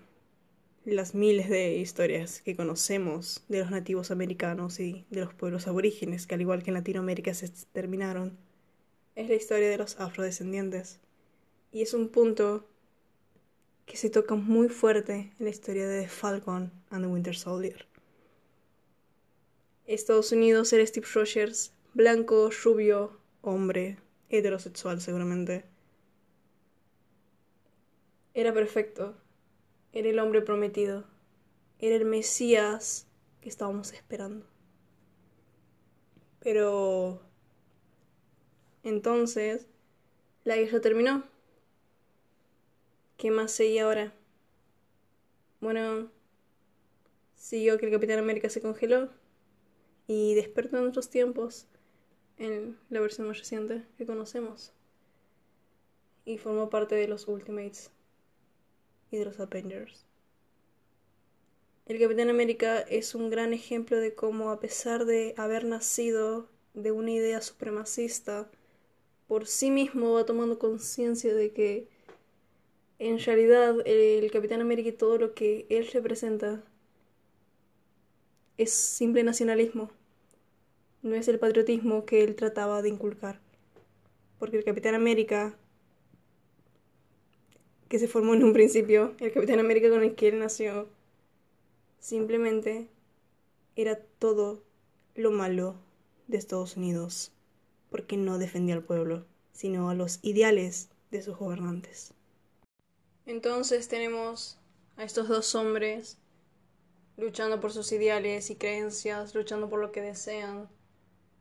las 0.85 1.15
miles 1.15 1.49
de 1.49 1.77
historias 1.77 2.41
que 2.41 2.57
conocemos 2.57 3.45
de 3.49 3.61
los 3.61 3.71
nativos 3.71 4.11
americanos 4.11 4.81
y 4.81 5.05
de 5.11 5.21
los 5.21 5.35
pueblos 5.35 5.67
aborígenes, 5.67 6.27
que 6.27 6.35
al 6.35 6.41
igual 6.41 6.63
que 6.63 6.71
en 6.71 6.75
Latinoamérica 6.75 7.35
se 7.35 7.47
exterminaron, 7.47 8.39
es 9.15 9.29
la 9.29 9.35
historia 9.35 9.69
de 9.69 9.79
los 9.79 9.99
afrodescendientes. 10.01 11.01
Y 11.73 11.83
es 11.83 11.93
un 11.95 12.09
punto 12.09 12.67
que 13.85 13.97
se 13.97 14.11
toca 14.11 14.35
muy 14.35 14.69
fuerte 14.69 15.33
en 15.39 15.45
la 15.45 15.51
historia 15.51 15.87
de 15.87 16.03
The 16.03 16.09
Falcon 16.09 16.73
and 16.91 17.05
the 17.05 17.11
Winter 17.11 17.37
Soldier. 17.37 17.87
Estados 19.87 20.33
Unidos 20.33 20.73
era 20.73 20.87
Steve 20.87 21.07
Rogers 21.15 21.73
blanco, 21.95 22.51
rubio, 22.63 23.19
hombre, 23.41 23.99
heterosexual 24.29 25.01
seguramente. 25.01 25.65
Era 28.35 28.53
perfecto. 28.53 29.17
Era 29.93 30.09
el 30.09 30.19
hombre 30.19 30.43
prometido. 30.43 31.05
Era 31.79 31.97
el 31.97 32.05
Mesías 32.05 33.07
que 33.41 33.49
estábamos 33.49 33.93
esperando. 33.93 34.47
Pero... 36.41 37.23
Entonces, 38.83 39.67
la 40.45 40.57
guerra 40.57 40.81
terminó. 40.81 41.25
¿Qué 43.17 43.31
más 43.31 43.51
seguía 43.51 43.85
ahora? 43.85 44.15
Bueno, 45.61 46.11
siguió 47.35 47.79
que 47.79 47.87
el 47.87 47.93
Capitán 47.93 48.19
América 48.19 48.49
se 48.49 48.61
congeló 48.61 49.11
y 50.07 50.35
despertó 50.35 50.79
en 50.79 50.87
otros 50.87 51.11
tiempos 51.11 51.67
en 52.37 52.79
la 52.91 53.01
versión 53.01 53.27
más 53.27 53.39
reciente 53.39 53.85
que 53.97 54.07
conocemos. 54.07 54.73
Y 56.25 56.39
formó 56.39 56.71
parte 56.71 56.95
de 56.95 57.09
los 57.09 57.27
Ultimates 57.27 57.91
y 59.11 59.19
de 59.19 59.25
los 59.25 59.41
Avengers. 59.41 60.05
El 61.87 61.99
Capitán 61.99 62.29
América 62.29 62.81
es 62.81 63.15
un 63.15 63.31
gran 63.31 63.55
ejemplo 63.55 63.99
de 63.99 64.15
cómo 64.15 64.51
a 64.51 64.61
pesar 64.61 65.07
de 65.07 65.35
haber 65.39 65.65
nacido 65.65 66.47
de 66.75 66.93
una 66.93 67.11
idea 67.11 67.41
supremacista, 67.41 68.51
por 69.27 69.47
sí 69.47 69.71
mismo 69.71 70.13
va 70.13 70.27
tomando 70.27 70.59
conciencia 70.59 71.35
de 71.35 71.51
que 71.53 71.89
en 72.99 73.19
realidad 73.19 73.77
el 73.87 74.31
Capitán 74.31 74.61
América 74.61 74.91
y 74.91 74.93
todo 74.93 75.19
lo 75.19 75.35
que 75.35 75.67
él 75.71 75.89
representa 75.93 76.63
es 78.59 78.73
simple 78.73 79.23
nacionalismo. 79.23 79.91
No 81.03 81.15
es 81.15 81.29
el 81.29 81.39
patriotismo 81.39 82.05
que 82.05 82.25
él 82.25 82.35
trataba 82.35 82.83
de 82.83 82.89
inculcar. 82.89 83.41
Porque 84.39 84.59
el 84.59 84.65
Capitán 84.65 84.95
América, 84.95 85.57
que 87.89 87.99
se 87.99 88.09
formó 88.09 88.35
en 88.35 88.45
un 88.45 88.53
principio, 88.53 89.15
el 89.19 89.33
Capitán 89.33 89.61
América 89.61 89.89
con 89.89 90.03
el 90.03 90.15
que 90.15 90.29
él 90.29 90.39
nació, 90.39 90.89
simplemente 92.01 92.89
era 93.77 93.97
todo 93.97 94.63
lo 95.15 95.31
malo 95.31 95.75
de 96.27 96.37
Estados 96.37 96.77
Unidos. 96.77 97.33
Porque 97.91 98.19
no 98.19 98.39
defendía 98.39 98.75
al 98.75 98.83
pueblo, 98.83 99.25
sino 99.53 99.89
a 99.89 99.95
los 99.95 100.19
ideales 100.23 100.91
de 101.11 101.23
sus 101.23 101.39
gobernantes. 101.39 102.13
Entonces 103.25 103.89
tenemos 103.89 104.59
a 104.97 105.05
estos 105.05 105.29
dos 105.29 105.55
hombres 105.55 106.19
luchando 107.17 107.61
por 107.61 107.73
sus 107.73 107.91
ideales 107.93 108.51
y 108.51 108.57
creencias, 108.57 109.35
luchando 109.35 109.69
por 109.69 109.81
lo 109.81 109.91
que 109.91 110.03
desean 110.03 110.69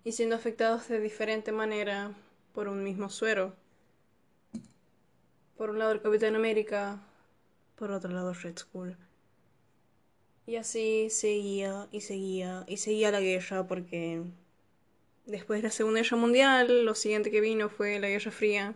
y 0.03 0.13
siendo 0.13 0.35
afectados 0.35 0.87
de 0.87 0.99
diferente 0.99 1.51
manera 1.51 2.15
por 2.53 2.67
un 2.67 2.83
mismo 2.83 3.09
suero. 3.09 3.53
Por 5.57 5.71
un 5.71 5.79
lado 5.79 5.91
el 5.91 6.01
Capitán 6.01 6.35
América, 6.35 7.01
por 7.75 7.89
otro 7.91 8.11
lado 8.11 8.31
Red 8.33 8.59
Skull. 8.59 8.95
Y 10.45 10.55
así 10.55 11.09
seguía 11.09 11.87
y 11.91 12.01
seguía 12.01 12.63
y 12.67 12.77
seguía 12.77 13.11
la 13.11 13.21
guerra 13.21 13.65
porque 13.65 14.21
después 15.25 15.61
de 15.61 15.67
la 15.67 15.71
Segunda 15.71 16.01
Guerra 16.01 16.17
Mundial 16.17 16.85
lo 16.85 16.93
siguiente 16.93 17.31
que 17.31 17.41
vino 17.41 17.69
fue 17.69 17.99
la 17.99 18.07
Guerra 18.07 18.29
Fría 18.29 18.75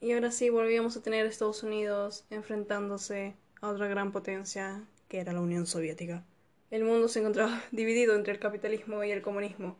y 0.00 0.12
ahora 0.12 0.30
sí 0.30 0.50
volvíamos 0.50 0.96
a 0.96 1.02
tener 1.02 1.26
a 1.26 1.28
Estados 1.28 1.64
Unidos 1.64 2.26
enfrentándose 2.30 3.34
a 3.60 3.70
otra 3.70 3.88
gran 3.88 4.12
potencia 4.12 4.84
que 5.08 5.18
era 5.18 5.32
la 5.32 5.40
Unión 5.40 5.66
Soviética. 5.66 6.24
El 6.70 6.84
mundo 6.84 7.08
se 7.08 7.18
encontraba 7.18 7.60
dividido 7.72 8.14
entre 8.14 8.34
el 8.34 8.38
capitalismo 8.38 9.02
y 9.02 9.10
el 9.10 9.20
comunismo. 9.22 9.76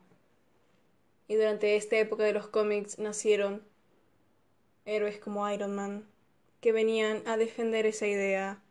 Y 1.29 1.35
durante 1.35 1.77
esta 1.77 1.97
época 1.97 2.23
de 2.23 2.33
los 2.33 2.47
cómics 2.47 2.99
nacieron 2.99 3.63
héroes 4.85 5.19
como 5.19 5.49
Iron 5.49 5.75
Man, 5.75 6.07
que 6.61 6.71
venían 6.71 7.21
a 7.27 7.37
defender 7.37 7.85
esa 7.85 8.07
idea 8.07 8.61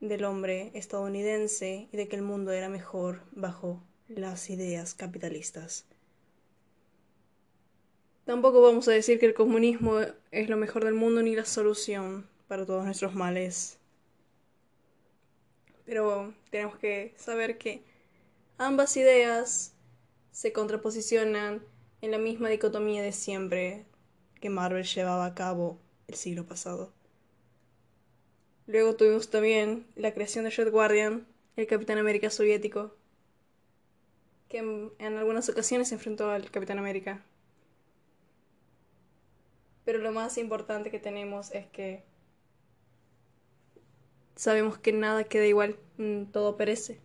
del 0.00 0.24
hombre 0.24 0.72
estadounidense 0.74 1.88
y 1.92 1.96
de 1.96 2.08
que 2.08 2.16
el 2.16 2.22
mundo 2.22 2.52
era 2.52 2.68
mejor 2.68 3.22
bajo 3.30 3.82
las 4.08 4.50
ideas 4.50 4.94
capitalistas. 4.94 5.86
Tampoco 8.24 8.60
vamos 8.60 8.86
a 8.88 8.92
decir 8.92 9.18
que 9.18 9.26
el 9.26 9.34
comunismo 9.34 10.00
es 10.30 10.48
lo 10.48 10.56
mejor 10.56 10.84
del 10.84 10.94
mundo 10.94 11.22
ni 11.22 11.34
la 11.34 11.44
solución 11.44 12.28
para 12.48 12.66
todos 12.66 12.84
nuestros 12.84 13.14
males. 13.14 13.78
Pero 15.84 16.32
tenemos 16.50 16.78
que 16.78 17.14
saber 17.16 17.58
que 17.58 17.82
ambas 18.58 18.96
ideas 18.96 19.74
se 20.30 20.52
contraposicionan 20.52 21.62
en 22.00 22.10
la 22.10 22.18
misma 22.18 22.48
dicotomía 22.48 23.02
de 23.02 23.12
siempre 23.12 23.86
que 24.42 24.50
Marvel 24.50 24.84
llevaba 24.84 25.24
a 25.24 25.34
cabo 25.36 25.78
el 26.08 26.16
siglo 26.16 26.44
pasado. 26.44 26.92
Luego 28.66 28.96
tuvimos 28.96 29.30
también 29.30 29.86
la 29.94 30.12
creación 30.12 30.44
de 30.44 30.50
Red 30.50 30.72
Guardian, 30.72 31.28
el 31.54 31.68
Capitán 31.68 31.98
América 31.98 32.28
soviético, 32.28 32.92
que 34.48 34.58
en, 34.58 34.92
en 34.98 35.16
algunas 35.16 35.48
ocasiones 35.48 35.88
se 35.88 35.94
enfrentó 35.94 36.28
al 36.28 36.50
Capitán 36.50 36.80
América. 36.80 37.24
Pero 39.84 39.98
lo 40.00 40.10
más 40.10 40.36
importante 40.38 40.90
que 40.90 40.98
tenemos 40.98 41.52
es 41.52 41.66
que 41.66 42.02
sabemos 44.34 44.76
que 44.76 44.92
nada 44.92 45.22
queda 45.22 45.46
igual, 45.46 45.78
mm, 45.98 46.24
todo 46.32 46.56
perece. 46.56 46.98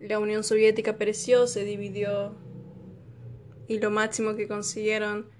La 0.00 0.18
Unión 0.18 0.42
Soviética 0.42 0.96
pereció, 0.96 1.46
se 1.46 1.62
dividió 1.62 2.34
y 3.68 3.78
lo 3.78 3.92
máximo 3.92 4.34
que 4.34 4.48
consiguieron 4.48 5.32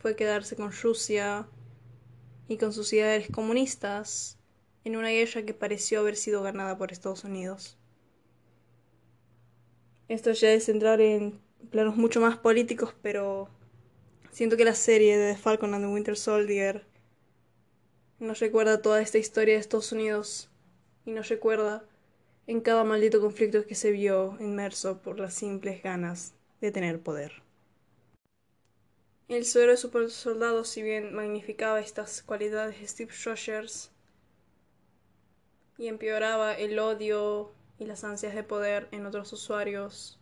fue 0.00 0.16
quedarse 0.16 0.56
con 0.56 0.72
Rusia 0.72 1.46
y 2.48 2.56
con 2.58 2.72
sus 2.72 2.92
ideales 2.92 3.28
comunistas 3.30 4.38
en 4.84 4.96
una 4.96 5.10
guerra 5.10 5.44
que 5.44 5.54
pareció 5.54 6.00
haber 6.00 6.16
sido 6.16 6.42
ganada 6.42 6.76
por 6.76 6.90
Estados 6.90 7.22
Unidos. 7.22 7.78
Esto 10.08 10.32
ya 10.32 10.52
es 10.52 10.68
entrar 10.68 11.00
en 11.00 11.40
planos 11.70 11.96
mucho 11.96 12.20
más 12.20 12.36
políticos, 12.36 12.94
pero 13.00 13.48
Siento 14.30 14.56
que 14.56 14.64
la 14.64 14.74
serie 14.74 15.18
de 15.18 15.34
The 15.34 15.38
Falcon 15.40 15.74
and 15.74 15.84
the 15.84 15.92
Winter 15.92 16.16
Soldier 16.16 16.84
nos 18.20 18.38
recuerda 18.38 18.80
toda 18.80 19.00
esta 19.02 19.18
historia 19.18 19.54
de 19.54 19.60
Estados 19.60 19.90
Unidos 19.90 20.48
y 21.04 21.10
nos 21.10 21.28
recuerda 21.28 21.84
en 22.46 22.60
cada 22.60 22.84
maldito 22.84 23.20
conflicto 23.20 23.66
que 23.66 23.74
se 23.74 23.90
vio 23.90 24.36
inmerso 24.38 24.98
por 25.02 25.18
las 25.18 25.34
simples 25.34 25.82
ganas 25.82 26.34
de 26.60 26.70
tener 26.70 27.00
poder. 27.00 27.42
El 29.30 29.44
suero 29.44 29.70
de 29.70 29.76
super 29.76 30.10
soldado, 30.10 30.64
si 30.64 30.82
bien 30.82 31.14
magnificaba 31.14 31.78
estas 31.78 32.20
cualidades 32.20 32.80
de 32.80 32.88
Steve 32.88 33.12
Rogers 33.24 33.92
y 35.78 35.86
empeoraba 35.86 36.54
el 36.54 36.76
odio 36.80 37.52
y 37.78 37.84
las 37.84 38.02
ansias 38.02 38.34
de 38.34 38.42
poder 38.42 38.88
en 38.90 39.06
otros 39.06 39.32
usuarios, 39.32 40.18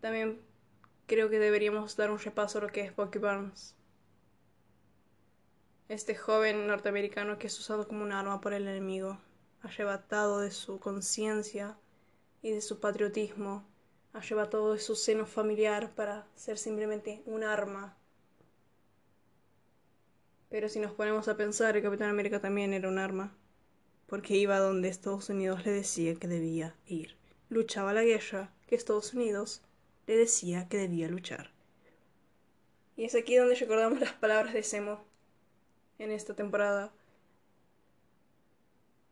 también 0.00 0.40
creo 1.06 1.30
que 1.30 1.38
deberíamos 1.38 1.96
dar 1.96 2.10
un 2.10 2.18
repaso 2.18 2.58
a 2.58 2.62
lo 2.62 2.66
que 2.66 2.80
es 2.80 2.96
Bucky 2.96 3.20
Barnes. 3.20 3.76
Este 5.88 6.16
joven 6.16 6.66
norteamericano 6.66 7.38
que 7.38 7.46
es 7.46 7.56
usado 7.60 7.86
como 7.86 8.02
un 8.02 8.10
arma 8.10 8.40
por 8.40 8.54
el 8.54 8.66
enemigo, 8.66 9.20
arrebatado 9.62 10.40
de 10.40 10.50
su 10.50 10.80
conciencia 10.80 11.78
y 12.42 12.50
de 12.50 12.60
su 12.60 12.80
patriotismo, 12.80 13.64
arrebatado 14.16 14.72
de 14.72 14.80
su 14.80 14.96
seno 14.96 15.26
familiar 15.26 15.94
para 15.94 16.26
ser 16.34 16.58
simplemente 16.58 17.22
un 17.26 17.44
arma. 17.44 17.96
Pero 20.48 20.68
si 20.68 20.78
nos 20.80 20.92
ponemos 20.92 21.28
a 21.28 21.36
pensar, 21.36 21.76
el 21.76 21.82
Capitán 21.82 22.08
América 22.08 22.40
también 22.40 22.72
era 22.72 22.88
un 22.88 22.98
arma, 22.98 23.36
porque 24.06 24.36
iba 24.36 24.58
donde 24.58 24.88
Estados 24.88 25.28
Unidos 25.28 25.64
le 25.66 25.72
decía 25.72 26.14
que 26.14 26.28
debía 26.28 26.74
ir. 26.86 27.16
Luchaba 27.48 27.92
la 27.92 28.04
guerra 28.04 28.52
que 28.66 28.74
Estados 28.74 29.12
Unidos 29.12 29.62
le 30.06 30.16
decía 30.16 30.68
que 30.68 30.78
debía 30.78 31.08
luchar. 31.08 31.50
Y 32.96 33.04
es 33.04 33.14
aquí 33.14 33.36
donde 33.36 33.56
recordamos 33.56 34.00
las 34.00 34.14
palabras 34.14 34.54
de 34.54 34.62
Semo 34.62 35.04
en 35.98 36.10
esta 36.10 36.34
temporada. 36.34 36.92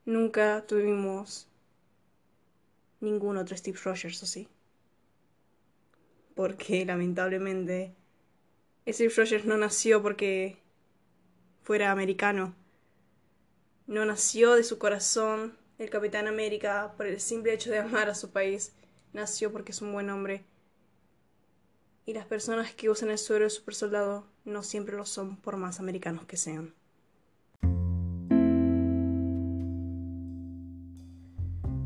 Nunca 0.06 0.64
tuvimos 0.66 1.48
ningún 3.00 3.36
otro 3.36 3.56
Steve 3.56 3.78
Rogers 3.84 4.22
así. 4.22 4.48
Porque 6.34 6.84
lamentablemente 6.84 7.94
Steve 8.88 9.12
Rogers 9.16 9.44
no 9.44 9.56
nació 9.56 10.02
porque 10.02 10.58
fuera 11.62 11.90
americano. 11.90 12.54
No 13.86 14.04
nació 14.04 14.54
de 14.54 14.64
su 14.64 14.78
corazón 14.78 15.56
el 15.78 15.90
Capitán 15.90 16.26
América 16.26 16.94
por 16.96 17.06
el 17.06 17.20
simple 17.20 17.52
hecho 17.52 17.70
de 17.70 17.78
amar 17.78 18.08
a 18.08 18.14
su 18.14 18.30
país. 18.30 18.72
Nació 19.12 19.52
porque 19.52 19.72
es 19.72 19.80
un 19.80 19.92
buen 19.92 20.10
hombre 20.10 20.44
y 22.06 22.12
las 22.12 22.26
personas 22.26 22.74
que 22.74 22.90
usan 22.90 23.10
el 23.10 23.18
suero 23.18 23.44
de 23.44 23.50
super 23.50 23.74
soldado 23.74 24.26
no 24.44 24.62
siempre 24.62 24.96
lo 24.96 25.06
son 25.06 25.36
por 25.36 25.56
más 25.56 25.80
americanos 25.80 26.26
que 26.26 26.36
sean. 26.36 26.74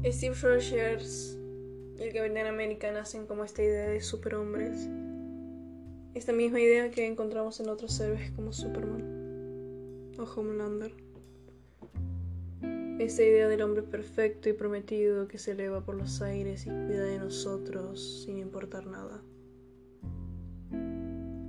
Steve 0.04 0.34
Rogers 0.40 1.37
el 1.98 2.12
Capitán 2.12 2.46
América 2.46 2.92
nacen 2.92 3.26
como 3.26 3.44
esta 3.44 3.62
idea 3.62 3.88
de 3.88 4.00
superhombres. 4.00 4.88
Esta 6.14 6.32
misma 6.32 6.60
idea 6.60 6.90
que 6.90 7.06
encontramos 7.06 7.58
en 7.60 7.68
otros 7.68 7.98
héroes 8.00 8.30
como 8.32 8.52
Superman 8.52 10.12
o 10.16 10.22
Homelander. 10.22 10.92
Esta 13.00 13.22
idea 13.22 13.48
del 13.48 13.62
hombre 13.62 13.82
perfecto 13.82 14.48
y 14.48 14.52
prometido 14.52 15.28
que 15.28 15.38
se 15.38 15.52
eleva 15.52 15.84
por 15.84 15.96
los 15.96 16.22
aires 16.22 16.66
y 16.66 16.70
cuida 16.70 17.04
de 17.04 17.18
nosotros 17.18 18.24
sin 18.24 18.38
importar 18.38 18.86
nada. 18.86 19.20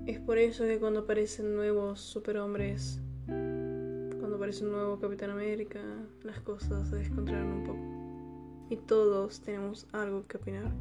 Es 0.05 0.19
por 0.19 0.39
eso 0.39 0.63
que 0.63 0.79
cuando 0.79 1.01
aparecen 1.01 1.55
nuevos 1.55 2.01
superhombres, 2.01 2.99
cuando 3.27 4.35
aparece 4.35 4.63
un 4.65 4.71
nuevo 4.71 4.99
Capitán 4.99 5.29
América, 5.29 5.81
las 6.23 6.39
cosas 6.41 6.89
se 6.89 6.95
descontrolan 6.95 7.47
un 7.47 7.63
poco 7.63 7.98
y 8.69 8.77
todos 8.77 9.41
tenemos 9.41 9.87
algo 9.91 10.25
que 10.27 10.37
opinar. 10.37 10.71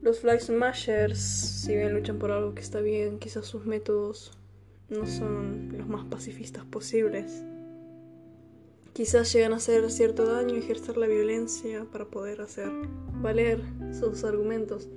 Los 0.00 0.20
Flag 0.20 0.40
Smashers, 0.40 1.18
si 1.18 1.74
bien 1.74 1.94
luchan 1.94 2.18
por 2.18 2.30
algo 2.30 2.54
que 2.54 2.60
está 2.60 2.80
bien, 2.80 3.18
quizás 3.18 3.46
sus 3.46 3.64
métodos 3.64 4.36
no 4.90 5.06
son 5.06 5.76
los 5.78 5.88
más 5.88 6.04
pacifistas 6.04 6.64
posibles. 6.66 7.42
Quizás 8.92 9.32
llegan 9.32 9.54
a 9.54 9.56
hacer 9.56 9.90
cierto 9.90 10.26
daño 10.26 10.54
y 10.54 10.58
ejercer 10.58 10.98
la 10.98 11.06
violencia 11.06 11.86
para 11.90 12.04
poder 12.04 12.42
hacer 12.42 12.70
valer 13.22 13.62
sus 13.98 14.24
argumentos. 14.24 14.88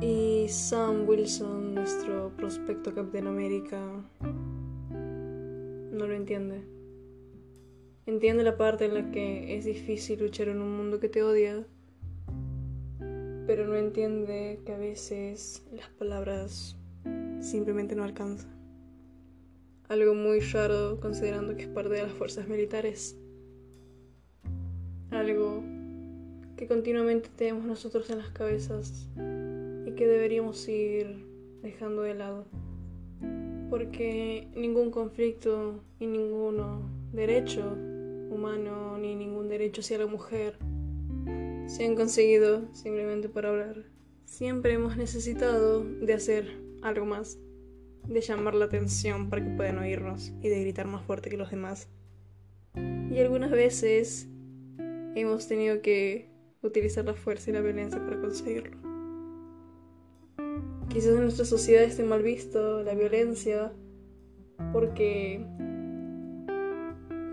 Y 0.00 0.46
Sam 0.48 1.08
Wilson, 1.08 1.74
nuestro 1.74 2.32
prospecto 2.36 2.92
Capitán 2.92 3.28
América, 3.28 3.80
no 4.90 6.06
lo 6.06 6.12
entiende. 6.12 6.75
Entiende 8.06 8.44
la 8.44 8.56
parte 8.56 8.84
en 8.84 8.94
la 8.94 9.10
que 9.10 9.56
es 9.56 9.64
difícil 9.64 10.20
luchar 10.20 10.46
en 10.46 10.60
un 10.60 10.76
mundo 10.76 11.00
que 11.00 11.08
te 11.08 11.24
odia, 11.24 11.66
pero 13.48 13.66
no 13.66 13.74
entiende 13.74 14.60
que 14.64 14.72
a 14.72 14.78
veces 14.78 15.66
las 15.72 15.88
palabras 15.88 16.76
simplemente 17.40 17.96
no 17.96 18.04
alcanzan. 18.04 18.48
Algo 19.88 20.14
muy 20.14 20.38
raro 20.38 21.00
considerando 21.00 21.56
que 21.56 21.62
es 21.62 21.68
parte 21.68 21.94
de 21.94 22.04
las 22.04 22.12
fuerzas 22.12 22.46
militares. 22.46 23.18
Algo 25.10 25.64
que 26.56 26.68
continuamente 26.68 27.28
tenemos 27.34 27.64
nosotros 27.64 28.08
en 28.10 28.18
las 28.18 28.30
cabezas 28.30 29.08
y 29.84 29.90
que 29.96 30.06
deberíamos 30.06 30.68
ir 30.68 31.26
dejando 31.60 32.02
de 32.02 32.14
lado. 32.14 32.46
Porque 33.68 34.46
ningún 34.54 34.92
conflicto 34.92 35.82
y 35.98 36.06
ninguno 36.06 36.88
derecho 37.12 37.76
humano 38.30 38.98
ni 38.98 39.14
ningún 39.14 39.48
derecho 39.48 39.80
hacia 39.80 39.98
la 39.98 40.06
mujer 40.06 40.58
se 41.66 41.84
han 41.84 41.96
conseguido 41.96 42.72
simplemente 42.72 43.28
por 43.28 43.46
hablar. 43.46 43.84
Siempre 44.24 44.72
hemos 44.72 44.96
necesitado 44.96 45.84
de 45.84 46.14
hacer 46.14 46.60
algo 46.82 47.06
más, 47.06 47.38
de 48.06 48.20
llamar 48.20 48.54
la 48.54 48.66
atención 48.66 49.28
para 49.28 49.44
que 49.44 49.50
puedan 49.50 49.78
oírnos 49.78 50.32
y 50.42 50.48
de 50.48 50.60
gritar 50.60 50.86
más 50.86 51.04
fuerte 51.04 51.28
que 51.28 51.36
los 51.36 51.50
demás. 51.50 51.88
Y 52.74 53.18
algunas 53.18 53.50
veces 53.50 54.28
hemos 55.14 55.48
tenido 55.48 55.82
que 55.82 56.30
utilizar 56.62 57.04
la 57.04 57.14
fuerza 57.14 57.50
y 57.50 57.54
la 57.54 57.60
violencia 57.60 57.98
para 58.04 58.20
conseguirlo. 58.20 58.76
Quizás 60.88 61.14
en 61.14 61.22
nuestra 61.22 61.44
sociedad 61.44 61.82
esté 61.82 62.04
mal 62.04 62.22
visto 62.22 62.82
la 62.82 62.94
violencia 62.94 63.72
porque 64.72 65.44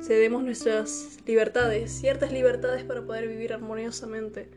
cedemos 0.03 0.43
nuestras 0.43 1.17
libertades, 1.25 1.89
ciertas 1.89 2.33
libertades 2.33 2.83
para 2.83 3.05
poder 3.05 3.25
vivir 3.25 3.53
armoniosamente, 3.53 4.50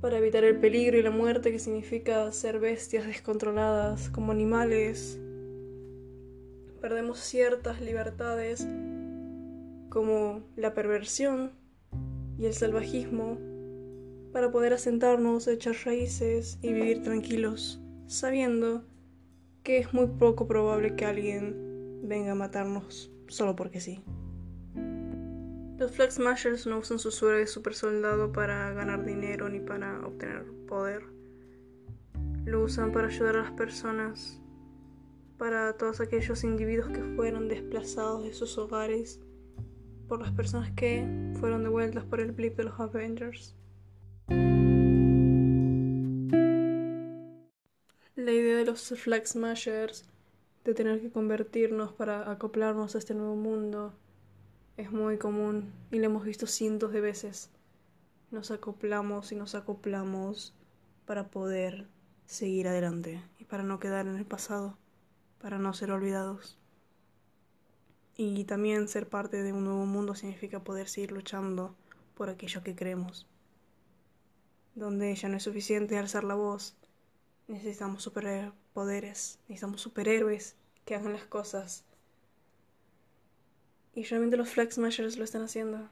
para 0.00 0.18
evitar 0.18 0.42
el 0.42 0.58
peligro 0.58 0.98
y 0.98 1.02
la 1.02 1.12
muerte 1.12 1.52
que 1.52 1.60
significa 1.60 2.32
ser 2.32 2.58
bestias 2.58 3.06
descontroladas 3.06 4.08
como 4.08 4.32
animales. 4.32 5.20
Perdemos 6.80 7.20
ciertas 7.20 7.80
libertades 7.80 8.66
como 9.88 10.42
la 10.56 10.74
perversión 10.74 11.52
y 12.38 12.46
el 12.46 12.54
salvajismo 12.54 13.38
para 14.32 14.50
poder 14.50 14.72
asentarnos, 14.72 15.46
echar 15.46 15.76
raíces 15.84 16.58
y 16.60 16.72
vivir 16.72 17.04
tranquilos, 17.04 17.80
sabiendo 18.08 18.84
que 19.62 19.78
es 19.78 19.94
muy 19.94 20.06
poco 20.06 20.48
probable 20.48 20.96
que 20.96 21.04
alguien 21.04 22.00
venga 22.02 22.32
a 22.32 22.34
matarnos 22.34 23.12
solo 23.28 23.54
porque 23.54 23.80
sí. 23.80 24.02
Los 25.78 25.92
Flag 25.92 26.10
Smashers 26.10 26.66
no 26.66 26.78
usan 26.78 26.98
su 26.98 27.12
suero 27.12 27.38
de 27.38 27.46
super 27.46 27.72
soldado 27.72 28.32
para 28.32 28.72
ganar 28.72 29.04
dinero 29.04 29.48
ni 29.48 29.60
para 29.60 30.04
obtener 30.04 30.44
poder. 30.66 31.04
Lo 32.44 32.64
usan 32.64 32.90
para 32.90 33.06
ayudar 33.06 33.36
a 33.36 33.42
las 33.44 33.52
personas, 33.52 34.40
para 35.36 35.74
todos 35.74 36.00
aquellos 36.00 36.42
individuos 36.42 36.88
que 36.88 37.04
fueron 37.14 37.46
desplazados 37.46 38.24
de 38.24 38.34
sus 38.34 38.58
hogares, 38.58 39.20
por 40.08 40.20
las 40.20 40.32
personas 40.32 40.72
que 40.72 41.06
fueron 41.38 41.62
devueltas 41.62 42.04
por 42.04 42.18
el 42.18 42.32
blip 42.32 42.56
de 42.56 42.64
los 42.64 42.80
Avengers. 42.80 43.54
La 48.16 48.32
idea 48.32 48.56
de 48.56 48.64
los 48.64 48.88
Flag 48.96 49.28
Smashers 49.28 50.10
de 50.64 50.74
tener 50.74 51.00
que 51.00 51.12
convertirnos 51.12 51.92
para 51.92 52.28
acoplarnos 52.32 52.96
a 52.96 52.98
este 52.98 53.14
nuevo 53.14 53.36
mundo 53.36 53.94
es 54.78 54.92
muy 54.92 55.18
común 55.18 55.72
y 55.90 55.98
lo 55.98 56.06
hemos 56.06 56.24
visto 56.24 56.46
cientos 56.46 56.92
de 56.92 57.00
veces. 57.00 57.50
Nos 58.30 58.52
acoplamos 58.52 59.32
y 59.32 59.34
nos 59.34 59.56
acoplamos 59.56 60.54
para 61.04 61.30
poder 61.30 61.88
seguir 62.26 62.68
adelante 62.68 63.20
y 63.40 63.44
para 63.44 63.64
no 63.64 63.80
quedar 63.80 64.06
en 64.06 64.16
el 64.16 64.24
pasado, 64.24 64.78
para 65.40 65.58
no 65.58 65.74
ser 65.74 65.90
olvidados. 65.90 66.58
Y 68.16 68.44
también 68.44 68.86
ser 68.86 69.08
parte 69.08 69.42
de 69.42 69.52
un 69.52 69.64
nuevo 69.64 69.84
mundo 69.84 70.14
significa 70.14 70.60
poder 70.60 70.88
seguir 70.88 71.10
luchando 71.10 71.74
por 72.14 72.30
aquello 72.30 72.62
que 72.62 72.76
creemos. 72.76 73.26
Donde 74.76 75.12
ya 75.16 75.28
no 75.28 75.38
es 75.38 75.42
suficiente 75.42 75.98
alzar 75.98 76.22
la 76.22 76.34
voz, 76.34 76.76
necesitamos 77.48 78.04
superpoderes, 78.04 79.40
necesitamos 79.48 79.80
superhéroes 79.80 80.54
que 80.84 80.94
hagan 80.94 81.14
las 81.14 81.24
cosas. 81.24 81.84
Y 83.98 84.04
realmente 84.04 84.36
los 84.36 84.48
Flag 84.48 84.68
lo 84.78 84.86
están 85.24 85.42
haciendo. 85.42 85.88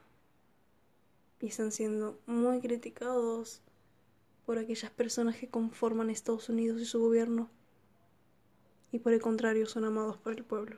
Y 1.41 1.47
están 1.47 1.73
siendo 1.73 2.17
muy 2.25 2.61
criticados 2.61 3.59
por 4.45 4.57
aquellas 4.57 4.91
personas 4.91 5.35
que 5.35 5.49
conforman 5.49 6.09
Estados 6.09 6.47
Unidos 6.47 6.79
y 6.79 6.85
su 6.85 7.01
gobierno. 7.01 7.49
Y 8.93 8.99
por 8.99 9.11
el 9.11 9.19
contrario, 9.19 9.65
son 9.65 9.83
amados 9.83 10.15
por 10.15 10.31
el 10.31 10.45
pueblo. 10.45 10.77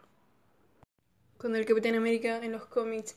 Cuando 1.38 1.60
el 1.60 1.68
Capitán 1.68 1.94
América 1.94 2.44
en 2.44 2.52
los 2.52 2.66
cómics 2.66 3.16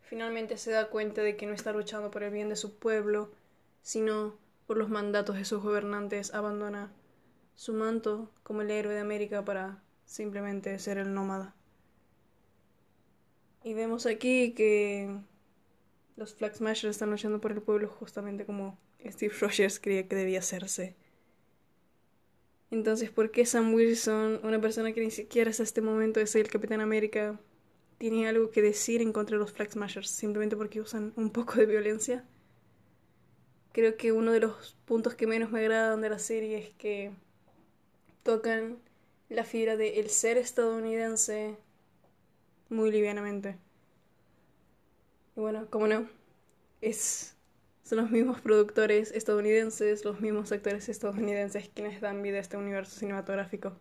finalmente 0.00 0.58
se 0.58 0.72
da 0.72 0.90
cuenta 0.90 1.22
de 1.22 1.36
que 1.36 1.46
no 1.46 1.52
está 1.52 1.72
luchando 1.72 2.10
por 2.10 2.24
el 2.24 2.32
bien 2.32 2.48
de 2.48 2.56
su 2.56 2.74
pueblo, 2.74 3.30
sino 3.80 4.36
por 4.66 4.76
los 4.76 4.88
mandatos 4.88 5.36
de 5.36 5.44
sus 5.44 5.62
gobernantes, 5.62 6.34
abandona 6.34 6.90
su 7.54 7.74
manto 7.74 8.28
como 8.42 8.62
el 8.62 8.72
héroe 8.72 8.94
de 8.94 9.00
América 9.00 9.44
para 9.44 9.84
simplemente 10.04 10.76
ser 10.80 10.98
el 10.98 11.14
nómada. 11.14 11.54
Y 13.64 13.74
vemos 13.74 14.06
aquí 14.06 14.52
que 14.52 15.08
los 16.16 16.34
Flag 16.34 16.56
Smashers 16.56 16.96
están 16.96 17.10
luchando 17.10 17.40
por 17.40 17.52
el 17.52 17.62
pueblo 17.62 17.88
justamente 17.88 18.44
como 18.44 18.78
Steve 19.04 19.34
Rogers 19.40 19.78
creía 19.78 20.08
que 20.08 20.16
debía 20.16 20.40
hacerse. 20.40 20.96
Entonces, 22.70 23.10
¿por 23.10 23.30
qué 23.30 23.44
Sam 23.44 23.74
Wilson, 23.74 24.40
una 24.42 24.60
persona 24.60 24.92
que 24.92 25.00
ni 25.00 25.10
siquiera 25.10 25.50
hasta 25.50 25.62
este 25.62 25.82
momento 25.82 26.20
es 26.20 26.34
el 26.34 26.48
Capitán 26.48 26.80
América, 26.80 27.38
tiene 27.98 28.26
algo 28.26 28.50
que 28.50 28.62
decir 28.62 29.02
en 29.02 29.12
contra 29.12 29.36
de 29.36 29.42
los 29.42 29.52
Flag 29.52 29.70
Smashers 29.70 30.10
simplemente 30.10 30.56
porque 30.56 30.80
usan 30.80 31.12
un 31.16 31.30
poco 31.30 31.54
de 31.54 31.66
violencia? 31.66 32.24
Creo 33.72 33.96
que 33.96 34.12
uno 34.12 34.32
de 34.32 34.40
los 34.40 34.76
puntos 34.86 35.14
que 35.14 35.26
menos 35.26 35.50
me 35.50 35.60
agradan 35.60 36.00
de 36.00 36.10
la 36.10 36.18
serie 36.18 36.58
es 36.58 36.70
que 36.74 37.12
tocan 38.22 38.78
la 39.28 39.44
fibra 39.44 39.76
de 39.76 40.00
el 40.00 40.10
ser 40.10 40.36
estadounidense 40.36 41.56
muy 42.72 42.90
livianamente. 42.90 43.56
Y 45.36 45.40
bueno, 45.40 45.66
como 45.70 45.86
no, 45.86 46.08
es, 46.80 47.36
son 47.84 47.98
los 47.98 48.10
mismos 48.10 48.40
productores 48.40 49.12
estadounidenses, 49.12 50.04
los 50.04 50.20
mismos 50.20 50.52
actores 50.52 50.88
estadounidenses 50.88 51.70
quienes 51.74 52.00
dan 52.00 52.22
vida 52.22 52.38
a 52.38 52.40
este 52.40 52.56
universo 52.56 52.98
cinematográfico. 52.98 53.72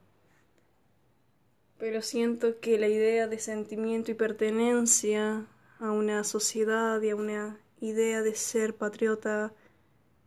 Pero 1.77 2.01
siento 2.01 2.59
que 2.59 2.77
la 2.77 2.87
idea 2.87 3.27
de 3.27 3.39
sentimiento 3.39 4.11
y 4.11 4.13
pertenencia 4.13 5.47
a 5.79 5.91
una 5.91 6.23
sociedad 6.23 7.01
y 7.01 7.09
a 7.09 7.15
una 7.15 7.59
idea 7.79 8.21
de 8.21 8.35
ser 8.35 8.75
patriota 8.75 9.51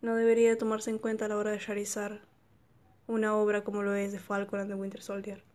no 0.03 0.17
debería 0.17 0.59
tomarse 0.59 0.91
en 0.91 0.99
cuenta 0.99 1.27
a 1.27 1.29
la 1.29 1.37
hora 1.37 1.53
de 1.53 1.59
realizar 1.59 2.23
una 3.07 3.37
obra 3.37 3.63
como 3.63 3.83
lo 3.83 3.95
es 3.95 4.13
de 4.13 4.19
Falcon 4.19 4.61
and 4.61 4.71
the 4.71 4.75
Winter 4.75 5.01
Soldier. 5.01 5.54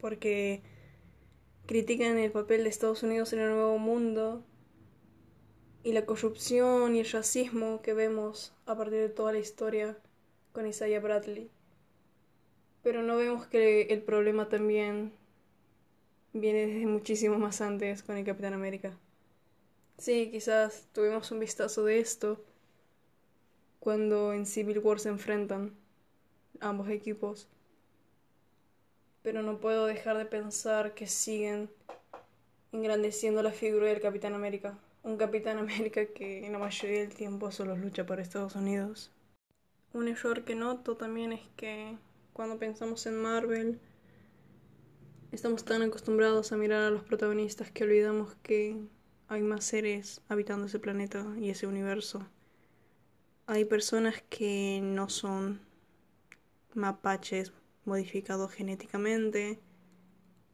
Porque 0.00 0.62
critican 1.66 2.18
el 2.18 2.32
papel 2.32 2.64
de 2.64 2.70
Estados 2.70 3.02
Unidos 3.02 3.32
en 3.32 3.40
el 3.40 3.50
nuevo 3.50 3.78
mundo 3.78 4.42
y 5.82 5.92
la 5.92 6.04
corrupción 6.04 6.94
y 6.94 7.00
el 7.00 7.10
racismo 7.10 7.80
que 7.82 7.94
vemos 7.94 8.52
a 8.66 8.76
partir 8.76 8.98
de 8.98 9.08
toda 9.08 9.32
la 9.32 9.38
historia 9.38 9.96
con 10.52 10.66
Isaiah 10.66 11.00
Bradley. 11.00 11.50
Pero 12.82 13.02
no 13.02 13.16
vemos 13.16 13.46
que 13.46 13.82
el 13.82 14.02
problema 14.02 14.48
también 14.48 15.12
viene 16.32 16.66
desde 16.66 16.86
muchísimo 16.86 17.38
más 17.38 17.60
antes 17.60 18.02
con 18.02 18.16
el 18.16 18.24
Capitán 18.24 18.54
América. 18.54 18.98
Sí, 19.98 20.30
quizás 20.30 20.88
tuvimos 20.92 21.30
un 21.30 21.40
vistazo 21.40 21.84
de 21.84 22.00
esto 22.00 22.42
cuando 23.80 24.32
en 24.32 24.46
Civil 24.46 24.78
War 24.78 24.98
se 24.98 25.08
enfrentan 25.08 25.74
ambos 26.60 26.88
equipos. 26.88 27.48
Pero 29.22 29.42
no 29.42 29.58
puedo 29.58 29.86
dejar 29.86 30.16
de 30.16 30.24
pensar 30.24 30.94
que 30.94 31.06
siguen 31.06 31.70
engrandeciendo 32.72 33.42
la 33.42 33.52
figura 33.52 33.88
del 33.88 34.00
Capitán 34.00 34.34
América. 34.34 34.78
Un 35.02 35.16
Capitán 35.16 35.58
América 35.58 36.06
que 36.06 36.46
en 36.46 36.52
la 36.52 36.58
mayoría 36.58 37.00
del 37.00 37.14
tiempo 37.14 37.50
solo 37.50 37.76
lucha 37.76 38.06
por 38.06 38.20
Estados 38.20 38.54
Unidos. 38.56 39.10
Un 39.92 40.08
error 40.08 40.44
que 40.44 40.54
noto 40.54 40.96
también 40.96 41.32
es 41.32 41.42
que 41.56 41.96
cuando 42.32 42.58
pensamos 42.58 43.04
en 43.06 43.20
Marvel, 43.20 43.80
estamos 45.32 45.64
tan 45.64 45.82
acostumbrados 45.82 46.52
a 46.52 46.56
mirar 46.56 46.82
a 46.82 46.90
los 46.90 47.02
protagonistas 47.02 47.70
que 47.70 47.84
olvidamos 47.84 48.34
que 48.42 48.76
hay 49.28 49.42
más 49.42 49.64
seres 49.64 50.22
habitando 50.28 50.66
ese 50.66 50.78
planeta 50.78 51.26
y 51.38 51.50
ese 51.50 51.66
universo. 51.66 52.26
Hay 53.46 53.64
personas 53.64 54.22
que 54.28 54.80
no 54.82 55.08
son 55.08 55.60
mapaches 56.74 57.52
modificados 57.90 58.52
genéticamente, 58.52 59.58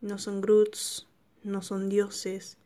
no 0.00 0.16
son 0.16 0.40
Groots, 0.40 1.06
no 1.42 1.60
son 1.60 1.90
dioses, 1.90 2.56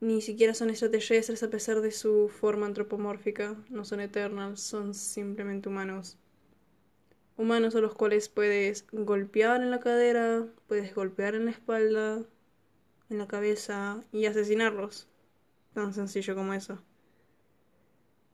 ni 0.00 0.20
siquiera 0.20 0.52
son 0.52 0.68
extraterrestres 0.68 1.42
a 1.42 1.48
pesar 1.48 1.80
de 1.80 1.90
su 1.90 2.28
forma 2.28 2.66
antropomórfica, 2.66 3.56
no 3.70 3.86
son 3.86 4.00
eternals, 4.00 4.60
son 4.60 4.92
simplemente 4.94 5.70
humanos. 5.70 6.18
Humanos 7.38 7.74
a 7.74 7.80
los 7.80 7.94
cuales 7.94 8.28
puedes 8.28 8.86
golpear 8.92 9.62
en 9.62 9.70
la 9.70 9.80
cadera, 9.80 10.46
puedes 10.68 10.94
golpear 10.94 11.34
en 11.34 11.46
la 11.46 11.52
espalda, 11.52 12.22
en 13.08 13.18
la 13.18 13.26
cabeza 13.26 14.04
y 14.12 14.26
asesinarlos. 14.26 15.08
Tan 15.72 15.94
sencillo 15.94 16.34
como 16.34 16.52
eso. 16.52 16.78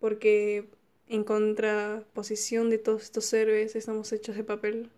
Porque 0.01 0.69
en 1.09 1.25
contraposición 1.25 2.71
de 2.71 2.79
todos 2.79 3.03
estos 3.03 3.33
héroes 3.33 3.77
estamos 3.77 4.13
hechos 4.13 4.37
de 4.37 4.45
papel 4.45 4.91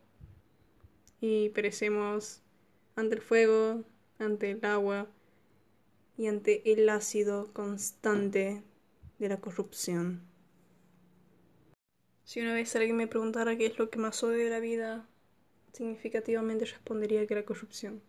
y 1.20 1.50
perecemos 1.50 2.40
ante 2.96 3.16
el 3.16 3.20
fuego, 3.20 3.84
ante 4.18 4.52
el 4.52 4.64
agua 4.64 5.06
y 6.16 6.26
ante 6.26 6.72
el 6.72 6.88
ácido 6.88 7.52
constante 7.52 8.62
de 9.18 9.28
la 9.28 9.40
corrupción. 9.40 10.22
Si 12.24 12.40
una 12.40 12.54
vez 12.54 12.74
alguien 12.76 12.96
me 12.96 13.06
preguntara 13.06 13.56
qué 13.56 13.66
es 13.66 13.78
lo 13.78 13.90
que 13.90 13.98
más 13.98 14.22
odio 14.22 14.38
de 14.38 14.50
la 14.50 14.60
vida, 14.60 15.08
significativamente 15.72 16.64
respondería 16.64 17.26
que 17.26 17.34
la 17.34 17.44
corrupción 17.44 18.02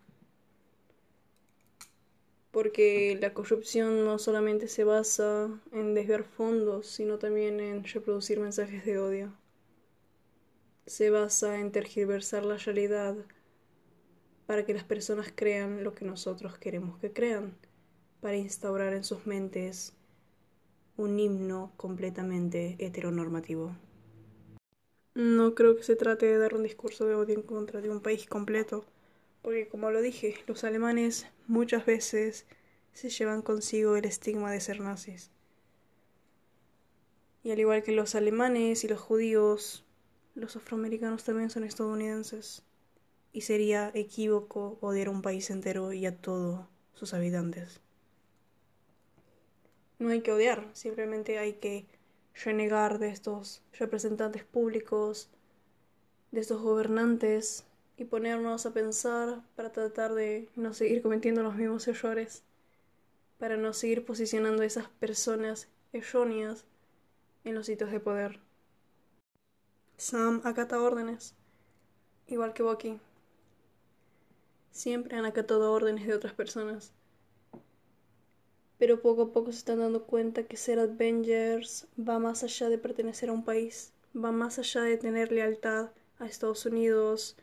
porque 2.59 3.17
la 3.21 3.33
corrupción 3.33 4.03
no 4.03 4.19
solamente 4.19 4.67
se 4.67 4.83
basa 4.83 5.49
en 5.71 5.93
desviar 5.93 6.25
fondos, 6.25 6.87
sino 6.87 7.17
también 7.17 7.61
en 7.61 7.85
reproducir 7.85 8.37
mensajes 8.37 8.83
de 8.83 8.99
odio. 8.99 9.33
Se 10.85 11.09
basa 11.09 11.61
en 11.61 11.71
tergiversar 11.71 12.43
la 12.43 12.57
realidad 12.57 13.15
para 14.45 14.65
que 14.65 14.73
las 14.73 14.83
personas 14.83 15.31
crean 15.33 15.85
lo 15.85 15.95
que 15.95 16.03
nosotros 16.03 16.57
queremos 16.57 16.99
que 16.99 17.13
crean, 17.13 17.55
para 18.19 18.35
instaurar 18.35 18.91
en 18.91 19.05
sus 19.05 19.25
mentes 19.25 19.93
un 20.97 21.17
himno 21.17 21.71
completamente 21.77 22.75
heteronormativo. 22.79 23.73
No 25.15 25.55
creo 25.55 25.77
que 25.77 25.83
se 25.83 25.95
trate 25.95 26.25
de 26.25 26.37
dar 26.37 26.55
un 26.55 26.63
discurso 26.63 27.05
de 27.05 27.15
odio 27.15 27.35
en 27.35 27.41
contra 27.41 27.79
de 27.79 27.89
un 27.89 28.01
país 28.01 28.27
completo 28.27 28.83
porque 29.41 29.67
como 29.67 29.91
lo 29.91 30.01
dije, 30.01 30.35
los 30.47 30.63
alemanes 30.63 31.27
muchas 31.47 31.85
veces 31.85 32.45
se 32.93 33.09
llevan 33.09 33.41
consigo 33.41 33.95
el 33.95 34.05
estigma 34.05 34.51
de 34.51 34.59
ser 34.59 34.81
nazis. 34.81 35.31
Y 37.43 37.51
al 37.51 37.59
igual 37.59 37.83
que 37.83 37.93
los 37.93 38.15
alemanes 38.15 38.83
y 38.83 38.87
los 38.87 38.99
judíos, 38.99 39.85
los 40.35 40.55
afroamericanos 40.55 41.23
también 41.23 41.49
son 41.49 41.63
estadounidenses. 41.63 42.63
Y 43.31 43.41
sería 43.41 43.91
equívoco 43.93 44.77
odiar 44.81 45.07
a 45.07 45.11
un 45.11 45.21
país 45.21 45.49
entero 45.49 45.93
y 45.93 46.05
a 46.05 46.17
todos 46.17 46.65
sus 46.93 47.13
habitantes. 47.13 47.79
No 49.99 50.09
hay 50.09 50.21
que 50.21 50.31
odiar, 50.31 50.67
simplemente 50.73 51.37
hay 51.37 51.53
que 51.53 51.85
renegar 52.43 52.99
de 52.99 53.09
estos 53.09 53.61
representantes 53.73 54.43
públicos, 54.43 55.29
de 56.31 56.41
estos 56.41 56.61
gobernantes 56.61 57.65
y 57.99 58.05
ponernos 58.05 58.65
a 58.65 58.71
pensar 58.71 59.41
para 59.57 59.73
tratar 59.73 60.13
de 60.13 60.47
no 60.55 60.73
seguir 60.73 61.01
cometiendo 61.01 61.43
los 61.43 61.55
mismos 61.55 61.85
errores, 61.85 62.43
para 63.37 63.57
no 63.57 63.73
seguir 63.73 64.05
posicionando 64.05 64.63
a 64.63 64.65
esas 64.65 64.87
personas 64.87 65.67
erróneas 65.91 66.63
en 67.43 67.55
los 67.55 67.65
sitios 67.65 67.91
de 67.91 67.99
poder. 67.99 68.39
Sam 69.97 70.39
acata 70.45 70.81
órdenes, 70.81 71.35
igual 72.27 72.53
que 72.53 72.63
Bucky. 72.63 73.01
Siempre 74.71 75.17
han 75.17 75.25
acatado 75.25 75.73
órdenes 75.73 76.07
de 76.07 76.13
otras 76.13 76.33
personas. 76.33 76.93
Pero 78.77 79.01
poco 79.01 79.23
a 79.23 79.33
poco 79.33 79.51
se 79.51 79.57
están 79.57 79.79
dando 79.79 80.05
cuenta 80.05 80.43
que 80.43 80.55
ser 80.55 80.79
Avengers 80.79 81.85
va 81.99 82.17
más 82.17 82.43
allá 82.45 82.69
de 82.69 82.77
pertenecer 82.77 83.27
a 83.27 83.33
un 83.33 83.43
país, 83.43 83.91
va 84.15 84.31
más 84.31 84.57
allá 84.57 84.83
de 84.83 84.95
tener 84.95 85.33
lealtad 85.33 85.89
a 86.17 86.25
Estados 86.25 86.65
Unidos, 86.65 87.35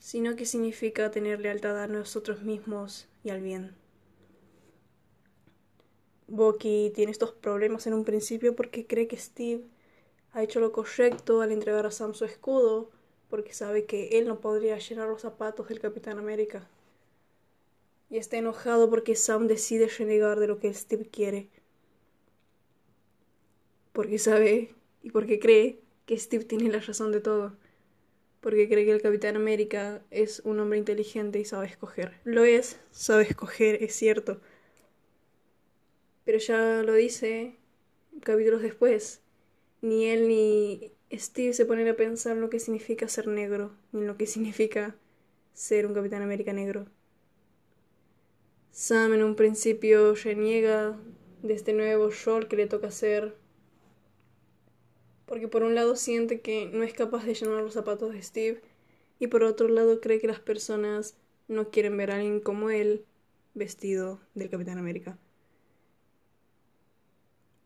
sino 0.00 0.34
que 0.34 0.46
significa 0.46 1.10
tener 1.10 1.40
lealtad 1.40 1.80
a 1.80 1.86
nosotros 1.86 2.42
mismos 2.42 3.06
y 3.22 3.30
al 3.30 3.42
bien. 3.42 3.76
Bucky 6.26 6.90
tiene 6.94 7.12
estos 7.12 7.32
problemas 7.32 7.86
en 7.86 7.92
un 7.92 8.04
principio 8.04 8.56
porque 8.56 8.86
cree 8.86 9.06
que 9.06 9.18
Steve 9.18 9.62
ha 10.32 10.42
hecho 10.42 10.58
lo 10.58 10.72
correcto 10.72 11.42
al 11.42 11.52
entregar 11.52 11.86
a 11.86 11.90
Sam 11.90 12.14
su 12.14 12.24
escudo, 12.24 12.90
porque 13.28 13.52
sabe 13.52 13.84
que 13.84 14.18
él 14.18 14.26
no 14.26 14.40
podría 14.40 14.78
llenar 14.78 15.08
los 15.08 15.20
zapatos 15.20 15.68
del 15.68 15.80
Capitán 15.80 16.18
América. 16.18 16.68
Y 18.08 18.16
está 18.16 18.38
enojado 18.38 18.88
porque 18.88 19.14
Sam 19.16 19.48
decide 19.48 19.86
renegar 19.86 20.40
de 20.40 20.46
lo 20.46 20.58
que 20.58 20.72
Steve 20.72 21.04
quiere. 21.04 21.48
Porque 23.92 24.18
sabe 24.18 24.74
y 25.02 25.10
porque 25.10 25.38
cree 25.38 25.78
que 26.06 26.18
Steve 26.18 26.44
tiene 26.44 26.70
la 26.70 26.80
razón 26.80 27.12
de 27.12 27.20
todo 27.20 27.59
porque 28.40 28.68
cree 28.68 28.84
que 28.84 28.92
el 28.92 29.02
Capitán 29.02 29.36
América 29.36 30.02
es 30.10 30.40
un 30.44 30.60
hombre 30.60 30.78
inteligente 30.78 31.38
y 31.38 31.44
sabe 31.44 31.66
escoger. 31.66 32.14
Lo 32.24 32.44
es, 32.44 32.80
sabe 32.90 33.24
escoger, 33.24 33.82
es 33.82 33.94
cierto. 33.94 34.40
Pero 36.24 36.38
ya 36.38 36.82
lo 36.82 36.94
dice 36.94 37.56
capítulos 38.22 38.62
después. 38.62 39.20
Ni 39.82 40.06
él 40.06 40.28
ni 40.28 40.92
Steve 41.12 41.52
se 41.52 41.66
ponen 41.66 41.88
a 41.88 41.94
pensar 41.94 42.32
en 42.32 42.40
lo 42.40 42.50
que 42.50 42.60
significa 42.60 43.08
ser 43.08 43.26
negro, 43.28 43.72
ni 43.92 44.00
en 44.00 44.06
lo 44.06 44.16
que 44.16 44.26
significa 44.26 44.96
ser 45.52 45.86
un 45.86 45.94
Capitán 45.94 46.22
América 46.22 46.52
negro. 46.52 46.86
Sam 48.70 49.14
en 49.14 49.22
un 49.22 49.34
principio 49.34 50.14
reniega 50.14 50.96
de 51.42 51.54
este 51.54 51.72
nuevo 51.72 52.10
rol 52.24 52.48
que 52.48 52.56
le 52.56 52.66
toca 52.66 52.88
hacer 52.88 53.34
porque 55.30 55.46
por 55.46 55.62
un 55.62 55.76
lado 55.76 55.94
siente 55.94 56.40
que 56.40 56.66
no 56.66 56.82
es 56.82 56.92
capaz 56.92 57.24
de 57.24 57.34
llenar 57.34 57.62
los 57.62 57.74
zapatos 57.74 58.12
de 58.12 58.20
Steve 58.20 58.62
y 59.20 59.28
por 59.28 59.44
otro 59.44 59.68
lado 59.68 60.00
cree 60.00 60.18
que 60.18 60.26
las 60.26 60.40
personas 60.40 61.16
no 61.46 61.70
quieren 61.70 61.96
ver 61.96 62.10
a 62.10 62.16
alguien 62.16 62.40
como 62.40 62.68
él 62.70 63.04
vestido 63.54 64.18
del 64.34 64.50
Capitán 64.50 64.78
América. 64.78 65.16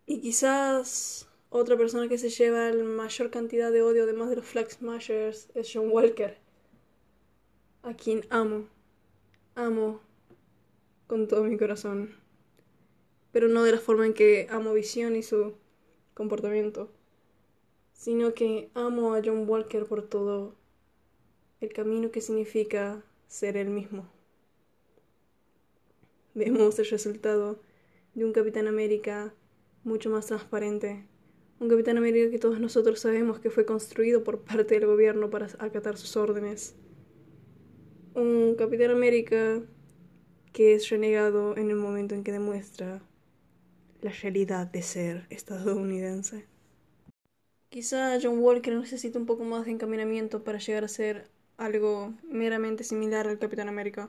Y 0.05 0.21
quizás 0.21 1.27
otra 1.49 1.79
persona 1.79 2.07
que 2.07 2.19
se 2.19 2.29
lleva 2.29 2.71
la 2.71 2.85
mayor 2.85 3.31
cantidad 3.31 3.73
de 3.73 3.81
odio 3.81 4.03
además 4.03 4.29
de 4.29 4.37
los 4.37 4.45
Flag 4.45 4.71
Smashers 4.71 5.49
es 5.55 5.71
John 5.73 5.89
Walker, 5.91 6.37
a 7.83 7.95
quien 7.95 8.27
amo, 8.29 8.69
amo 9.55 10.03
con 11.07 11.29
todo 11.29 11.45
mi 11.45 11.57
corazón, 11.57 12.15
pero 13.33 13.49
no 13.49 13.63
de 13.63 13.73
la 13.73 13.81
forma 13.81 14.05
en 14.05 14.13
que 14.13 14.49
amo 14.51 14.75
Visión 14.75 15.17
y 15.17 15.23
su 15.23 15.55
comportamiento 16.13 16.91
sino 17.95 18.35
que 18.35 18.69
amo 18.75 19.15
a 19.15 19.23
John 19.25 19.49
Walker 19.49 19.87
por 19.87 20.03
todo 20.03 20.55
el 21.61 21.73
camino 21.73 22.11
que 22.11 22.21
significa 22.21 23.03
ser 23.27 23.57
él 23.57 23.71
mismo. 23.71 24.07
Vemos 26.35 26.79
el 26.79 26.87
resultado 26.87 27.59
de 28.15 28.25
un 28.25 28.33
Capitán 28.33 28.67
América 28.67 29.33
mucho 29.85 30.11
más 30.11 30.27
transparente, 30.27 31.07
un 31.61 31.69
Capitán 31.69 31.97
América 31.97 32.31
que 32.31 32.39
todos 32.39 32.61
nosotros 32.61 33.01
sabemos 33.01 33.39
que 33.39 33.51
fue 33.51 33.65
construido 33.65 34.25
por 34.25 34.41
parte 34.41 34.75
del 34.75 34.87
gobierno 34.87 35.31
para 35.31 35.47
acatar 35.59 35.97
sus 35.97 36.17
órdenes. 36.17 36.75
Un 38.15 38.57
Capitán 38.59 38.91
América 38.91 39.63
que 40.53 40.75
es 40.75 40.89
renegado 40.89 41.57
en 41.57 41.71
el 41.71 41.77
momento 41.77 42.15
en 42.15 42.23
que 42.23 42.33
demuestra 42.33 43.03
la 44.03 44.11
realidad 44.11 44.67
de 44.67 44.83
ser 44.83 45.27
estadounidense. 45.31 46.54
Quizá 47.75 48.21
John 48.23 48.39
Walker 48.39 48.73
necesita 48.73 49.19
un 49.19 49.27
poco 49.27 49.43
más 49.43 49.65
de 49.65 49.73
encaminamiento 49.73 50.45
para 50.45 50.59
llegar 50.61 50.85
a 50.85 50.89
ser 50.89 51.29
algo 51.57 52.15
meramente 52.23 52.85
similar 52.85 53.27
al 53.27 53.41
Capitán 53.41 53.69
América. 53.69 54.09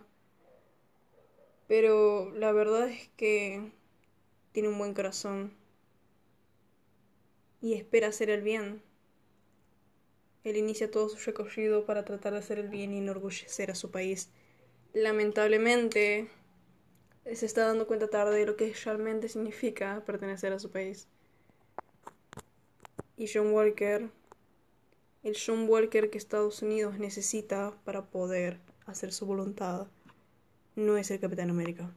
Pero 1.67 2.31
la 2.35 2.51
verdad 2.51 2.87
es 2.87 3.09
que 3.17 3.71
tiene 4.51 4.69
un 4.69 4.77
buen 4.77 4.93
corazón 4.93 5.51
y 7.59 7.73
espera 7.73 8.09
hacer 8.09 8.29
el 8.29 8.43
bien. 8.43 8.83
Él 10.43 10.57
inicia 10.57 10.91
todo 10.91 11.09
su 11.09 11.17
recorrido 11.25 11.87
para 11.87 12.05
tratar 12.05 12.33
de 12.33 12.39
hacer 12.41 12.59
el 12.59 12.69
bien 12.69 12.93
y 12.93 12.99
enorgullecer 12.99 13.71
a 13.71 13.75
su 13.75 13.89
país. 13.89 14.29
Lamentablemente, 14.93 16.27
se 17.33 17.47
está 17.47 17.65
dando 17.65 17.87
cuenta 17.87 18.11
tarde 18.11 18.37
de 18.37 18.45
lo 18.45 18.57
que 18.57 18.71
realmente 18.85 19.27
significa 19.27 20.03
pertenecer 20.05 20.53
a 20.53 20.59
su 20.59 20.69
país. 20.69 21.07
Y 23.17 23.27
John 23.33 23.51
Walker, 23.51 24.09
el 25.23 25.37
John 25.37 25.69
Walker 25.69 26.09
que 26.09 26.17
Estados 26.17 26.61
Unidos 26.61 26.99
necesita 26.99 27.77
para 27.83 28.05
poder 28.05 28.59
hacer 28.85 29.13
su 29.13 29.25
voluntad, 29.25 29.87
no 30.75 30.97
es 30.97 31.09
el 31.11 31.19
Capitán 31.19 31.49
América. 31.49 31.93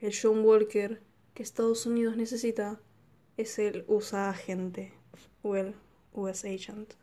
El 0.00 0.14
John 0.20 0.44
Walker 0.44 1.00
que 1.34 1.42
Estados 1.42 1.84
Unidos 1.84 2.16
necesita 2.16 2.80
es 3.36 3.58
el 3.58 3.84
USA 3.88 4.30
agente 4.30 4.92
o 5.42 5.56
el 5.56 5.74
US 6.12 6.44
agent. 6.44 6.94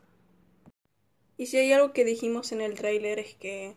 Y 1.36 1.46
si 1.46 1.56
hay 1.56 1.72
algo 1.72 1.92
que 1.92 2.04
dijimos 2.04 2.52
en 2.52 2.60
el 2.60 2.74
tráiler 2.74 3.18
es 3.18 3.34
que 3.34 3.76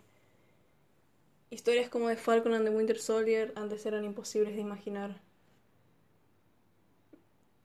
historias 1.50 1.90
como 1.90 2.10
de 2.10 2.18
Falcon 2.18 2.54
and 2.54 2.66
the 2.66 2.76
Winter 2.76 3.00
Soldier 3.00 3.54
antes 3.56 3.86
eran 3.86 4.04
imposibles 4.04 4.56
de 4.56 4.62
imaginar. 4.62 5.22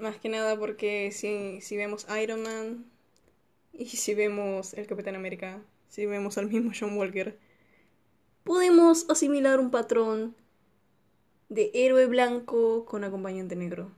Más 0.03 0.19
que 0.19 0.29
nada 0.29 0.59
porque 0.59 1.13
si, 1.13 1.61
si 1.61 1.77
vemos 1.77 2.09
Iron 2.21 2.43
Man 2.43 2.85
y 3.73 3.87
si 3.87 4.15
vemos 4.15 4.75
el 4.75 4.89
Capitán 4.89 5.15
América, 5.15 5.63
si 5.89 6.07
vemos 6.07 6.37
al 6.39 6.49
mismo 6.49 6.73
John 6.77 6.99
Walker, 6.99 7.39
podemos 8.43 9.09
asimilar 9.09 9.61
un 9.61 9.71
patrón 9.71 10.35
de 11.51 11.71
héroe 11.73 12.07
blanco 12.07 12.85
con 12.85 13.05
acompañante 13.05 13.55
negro. 13.55 13.93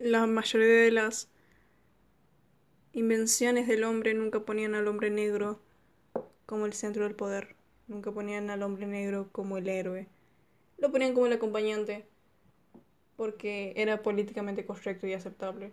La 0.00 0.26
mayoría 0.26 0.82
de 0.82 0.90
las 0.90 1.28
invenciones 2.94 3.68
del 3.68 3.84
hombre 3.84 4.12
nunca 4.12 4.40
ponían 4.40 4.74
al 4.74 4.88
hombre 4.88 5.10
negro 5.10 5.60
como 6.46 6.66
el 6.66 6.72
centro 6.72 7.04
del 7.04 7.14
poder, 7.14 7.54
nunca 7.86 8.10
ponían 8.10 8.50
al 8.50 8.64
hombre 8.64 8.88
negro 8.88 9.28
como 9.30 9.56
el 9.56 9.68
héroe, 9.68 10.08
lo 10.78 10.90
ponían 10.90 11.14
como 11.14 11.26
el 11.26 11.34
acompañante, 11.34 12.08
porque 13.16 13.72
era 13.76 14.02
políticamente 14.02 14.64
correcto 14.64 15.06
y 15.06 15.14
aceptable. 15.14 15.72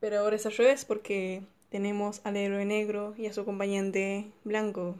Pero 0.00 0.18
ahora 0.18 0.36
es 0.36 0.46
al 0.46 0.56
revés, 0.56 0.84
porque 0.84 1.42
tenemos 1.70 2.20
al 2.24 2.36
héroe 2.36 2.64
negro 2.64 3.14
y 3.16 3.26
a 3.26 3.32
su 3.32 3.40
acompañante 3.40 4.30
blanco. 4.44 4.96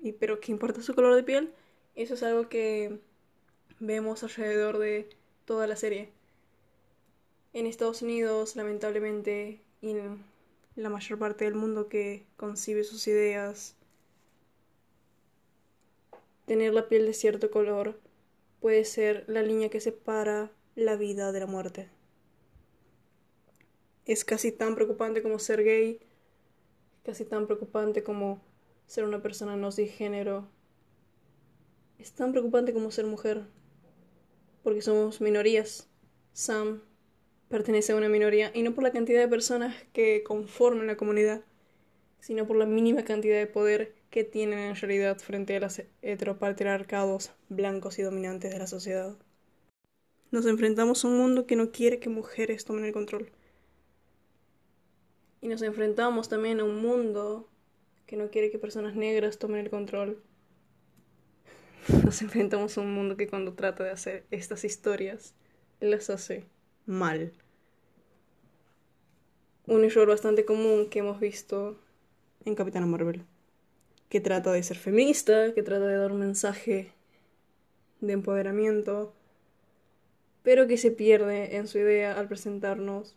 ¿Y 0.00 0.12
pero 0.12 0.38
qué 0.38 0.52
importa 0.52 0.82
su 0.82 0.94
color 0.94 1.14
de 1.14 1.22
piel? 1.22 1.52
Eso 1.94 2.14
es 2.14 2.22
algo 2.22 2.48
que 2.48 2.98
vemos 3.80 4.22
alrededor 4.22 4.78
de 4.78 5.08
toda 5.44 5.66
la 5.66 5.76
serie. 5.76 6.10
En 7.52 7.66
Estados 7.66 8.02
Unidos, 8.02 8.56
lamentablemente, 8.56 9.60
y 9.80 9.90
en 9.90 10.24
la 10.76 10.90
mayor 10.90 11.18
parte 11.18 11.44
del 11.44 11.54
mundo 11.54 11.88
que 11.88 12.24
concibe 12.36 12.84
sus 12.84 13.06
ideas, 13.06 13.76
tener 16.46 16.74
la 16.74 16.88
piel 16.88 17.06
de 17.06 17.14
cierto 17.14 17.50
color 17.50 17.98
puede 18.64 18.86
ser 18.86 19.24
la 19.26 19.42
línea 19.42 19.68
que 19.68 19.78
separa 19.78 20.50
la 20.74 20.96
vida 20.96 21.32
de 21.32 21.40
la 21.40 21.46
muerte. 21.46 21.90
Es 24.06 24.24
casi 24.24 24.52
tan 24.52 24.74
preocupante 24.74 25.22
como 25.22 25.38
ser 25.38 25.62
gay, 25.62 26.00
casi 27.02 27.26
tan 27.26 27.44
preocupante 27.44 28.02
como 28.02 28.40
ser 28.86 29.04
una 29.04 29.20
persona 29.20 29.54
no 29.54 29.70
cisgénero. 29.70 30.48
Es 31.98 32.12
tan 32.12 32.32
preocupante 32.32 32.72
como 32.72 32.90
ser 32.90 33.04
mujer 33.04 33.42
porque 34.62 34.80
somos 34.80 35.20
minorías. 35.20 35.90
Sam 36.32 36.80
pertenece 37.50 37.92
a 37.92 37.96
una 37.96 38.08
minoría 38.08 38.50
y 38.54 38.62
no 38.62 38.74
por 38.74 38.82
la 38.82 38.92
cantidad 38.92 39.20
de 39.20 39.28
personas 39.28 39.76
que 39.92 40.22
conforman 40.22 40.86
la 40.86 40.96
comunidad, 40.96 41.42
sino 42.18 42.46
por 42.46 42.56
la 42.56 42.64
mínima 42.64 43.04
cantidad 43.04 43.36
de 43.36 43.46
poder 43.46 43.94
que 44.14 44.22
tienen 44.22 44.60
en 44.60 44.76
realidad 44.76 45.18
frente 45.18 45.56
a 45.56 45.58
los 45.58 45.82
heteropatriarcados 46.00 47.32
blancos 47.48 47.98
y 47.98 48.02
dominantes 48.02 48.52
de 48.52 48.58
la 48.60 48.68
sociedad. 48.68 49.16
Nos 50.30 50.46
enfrentamos 50.46 51.04
a 51.04 51.08
un 51.08 51.18
mundo 51.18 51.48
que 51.48 51.56
no 51.56 51.72
quiere 51.72 51.98
que 51.98 52.10
mujeres 52.10 52.64
tomen 52.64 52.84
el 52.84 52.92
control. 52.92 53.32
Y 55.40 55.48
nos 55.48 55.62
enfrentamos 55.62 56.28
también 56.28 56.60
a 56.60 56.64
un 56.64 56.80
mundo 56.80 57.48
que 58.06 58.16
no 58.16 58.30
quiere 58.30 58.52
que 58.52 58.58
personas 58.60 58.94
negras 58.94 59.40
tomen 59.40 59.64
el 59.64 59.70
control. 59.70 60.22
Nos 62.04 62.22
enfrentamos 62.22 62.78
a 62.78 62.82
un 62.82 62.94
mundo 62.94 63.16
que 63.16 63.26
cuando 63.26 63.54
trata 63.54 63.82
de 63.82 63.90
hacer 63.90 64.26
estas 64.30 64.62
historias, 64.62 65.34
las 65.80 66.08
hace 66.08 66.44
mal. 66.86 67.32
Un 69.66 69.82
error 69.82 70.06
bastante 70.06 70.44
común 70.44 70.88
que 70.88 71.00
hemos 71.00 71.18
visto 71.18 71.80
en 72.44 72.54
Capitana 72.54 72.86
Marvel, 72.86 73.26
que 74.08 74.20
trata 74.20 74.52
de 74.52 74.62
ser 74.62 74.76
feminista, 74.76 75.52
que 75.54 75.62
trata 75.62 75.86
de 75.86 75.96
dar 75.96 76.12
un 76.12 76.20
mensaje 76.20 76.92
de 78.00 78.12
empoderamiento, 78.12 79.12
pero 80.42 80.66
que 80.66 80.76
se 80.76 80.90
pierde 80.90 81.56
en 81.56 81.66
su 81.66 81.78
idea 81.78 82.18
al 82.18 82.28
presentarnos 82.28 83.16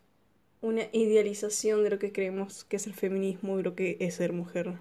una 0.61 0.83
idealización 0.91 1.83
de 1.83 1.91
lo 1.91 1.99
que 1.99 2.11
creemos 2.11 2.63
que 2.63 2.77
es 2.77 2.87
el 2.87 2.93
feminismo 2.93 3.59
y 3.59 3.63
lo 3.63 3.75
que 3.75 3.97
es 3.99 4.15
ser 4.15 4.33
mujer. 4.33 4.79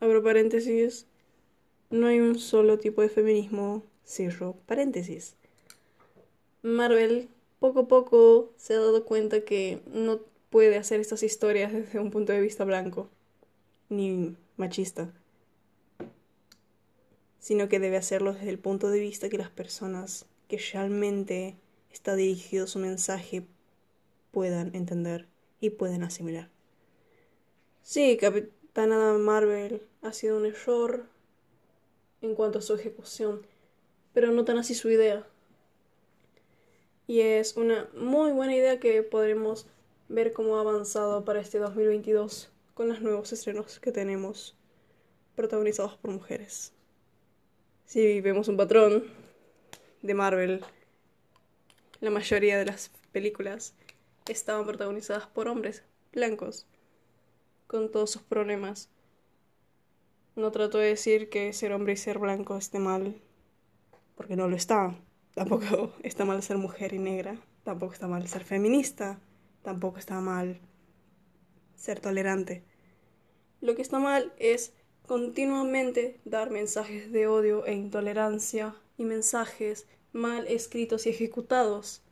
Abro 0.00 0.22
paréntesis, 0.22 1.06
no 1.90 2.06
hay 2.06 2.20
un 2.20 2.38
solo 2.38 2.78
tipo 2.78 3.02
de 3.02 3.08
feminismo, 3.08 3.82
cierro 4.06 4.56
paréntesis. 4.66 5.34
Marvel 6.62 7.28
poco 7.58 7.80
a 7.80 7.88
poco 7.88 8.52
se 8.56 8.74
ha 8.74 8.78
dado 8.78 9.04
cuenta 9.04 9.40
que 9.40 9.80
no 9.86 10.20
puede 10.50 10.76
hacer 10.76 11.00
estas 11.00 11.22
historias 11.22 11.72
desde 11.72 11.98
un 11.98 12.10
punto 12.10 12.32
de 12.32 12.40
vista 12.40 12.64
blanco, 12.64 13.08
ni 13.96 14.36
machista, 14.56 15.12
sino 17.38 17.68
que 17.68 17.78
debe 17.78 17.96
hacerlo 17.96 18.32
desde 18.32 18.50
el 18.50 18.58
punto 18.58 18.90
de 18.90 19.00
vista 19.00 19.28
que 19.28 19.38
las 19.38 19.50
personas 19.50 20.26
que 20.48 20.58
realmente 20.72 21.56
está 21.92 22.16
dirigido 22.16 22.66
su 22.66 22.78
mensaje 22.78 23.46
puedan 24.30 24.74
entender 24.74 25.26
y 25.60 25.70
puedan 25.70 26.02
asimilar. 26.02 26.50
Sí, 27.82 28.16
Capitana 28.16 29.12
Marvel 29.18 29.82
ha 30.02 30.12
sido 30.12 30.38
un 30.38 30.46
error, 30.46 31.06
en 32.22 32.34
cuanto 32.34 32.58
a 32.58 32.62
su 32.62 32.74
ejecución, 32.74 33.46
pero 34.14 34.32
no 34.32 34.44
tan 34.44 34.56
así 34.56 34.74
su 34.74 34.88
idea. 34.88 35.26
Y 37.06 37.20
es 37.20 37.56
una 37.56 37.90
muy 37.94 38.32
buena 38.32 38.56
idea 38.56 38.80
que 38.80 39.02
podremos 39.02 39.66
ver 40.08 40.32
cómo 40.32 40.56
ha 40.56 40.62
avanzado 40.62 41.24
para 41.24 41.40
este 41.40 41.58
2022 41.58 42.53
con 42.74 42.88
los 42.88 43.00
nuevos 43.00 43.32
estrenos 43.32 43.80
que 43.80 43.92
tenemos 43.92 44.56
protagonizados 45.34 45.96
por 45.96 46.10
mujeres. 46.10 46.72
Si 47.86 48.20
vemos 48.20 48.48
un 48.48 48.56
patrón 48.56 49.04
de 50.02 50.14
Marvel, 50.14 50.64
la 52.00 52.10
mayoría 52.10 52.58
de 52.58 52.66
las 52.66 52.90
películas 53.12 53.74
estaban 54.28 54.66
protagonizadas 54.66 55.26
por 55.26 55.48
hombres 55.48 55.82
blancos, 56.12 56.66
con 57.66 57.90
todos 57.90 58.10
sus 58.10 58.22
problemas 58.22 58.88
no 60.36 60.50
trato 60.50 60.78
de 60.78 60.88
decir 60.88 61.30
que 61.30 61.52
ser 61.52 61.72
hombre 61.72 61.92
y 61.92 61.96
ser 61.96 62.18
blanco 62.18 62.56
esté 62.56 62.80
mal, 62.80 63.14
porque 64.16 64.34
no 64.34 64.48
lo 64.48 64.56
está. 64.56 64.96
Tampoco 65.34 65.92
está 66.02 66.24
mal 66.24 66.42
ser 66.42 66.58
mujer 66.58 66.92
y 66.92 66.98
negra, 66.98 67.36
tampoco 67.62 67.92
está 67.92 68.08
mal 68.08 68.26
ser 68.26 68.42
feminista, 68.42 69.20
tampoco 69.62 69.98
está 69.98 70.20
mal 70.20 70.58
ser 71.76 72.00
tolerante. 72.00 72.62
Lo 73.60 73.74
que 73.74 73.82
está 73.82 73.98
mal 73.98 74.32
es 74.38 74.72
continuamente 75.06 76.20
dar 76.24 76.50
mensajes 76.50 77.12
de 77.12 77.26
odio 77.26 77.66
e 77.66 77.74
intolerancia 77.74 78.74
y 78.96 79.04
mensajes 79.04 79.86
mal 80.12 80.46
escritos 80.46 81.06
y 81.06 81.10
ejecutados 81.10 82.02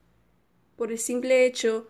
por 0.76 0.90
el 0.90 0.98
simple 0.98 1.46
hecho 1.46 1.86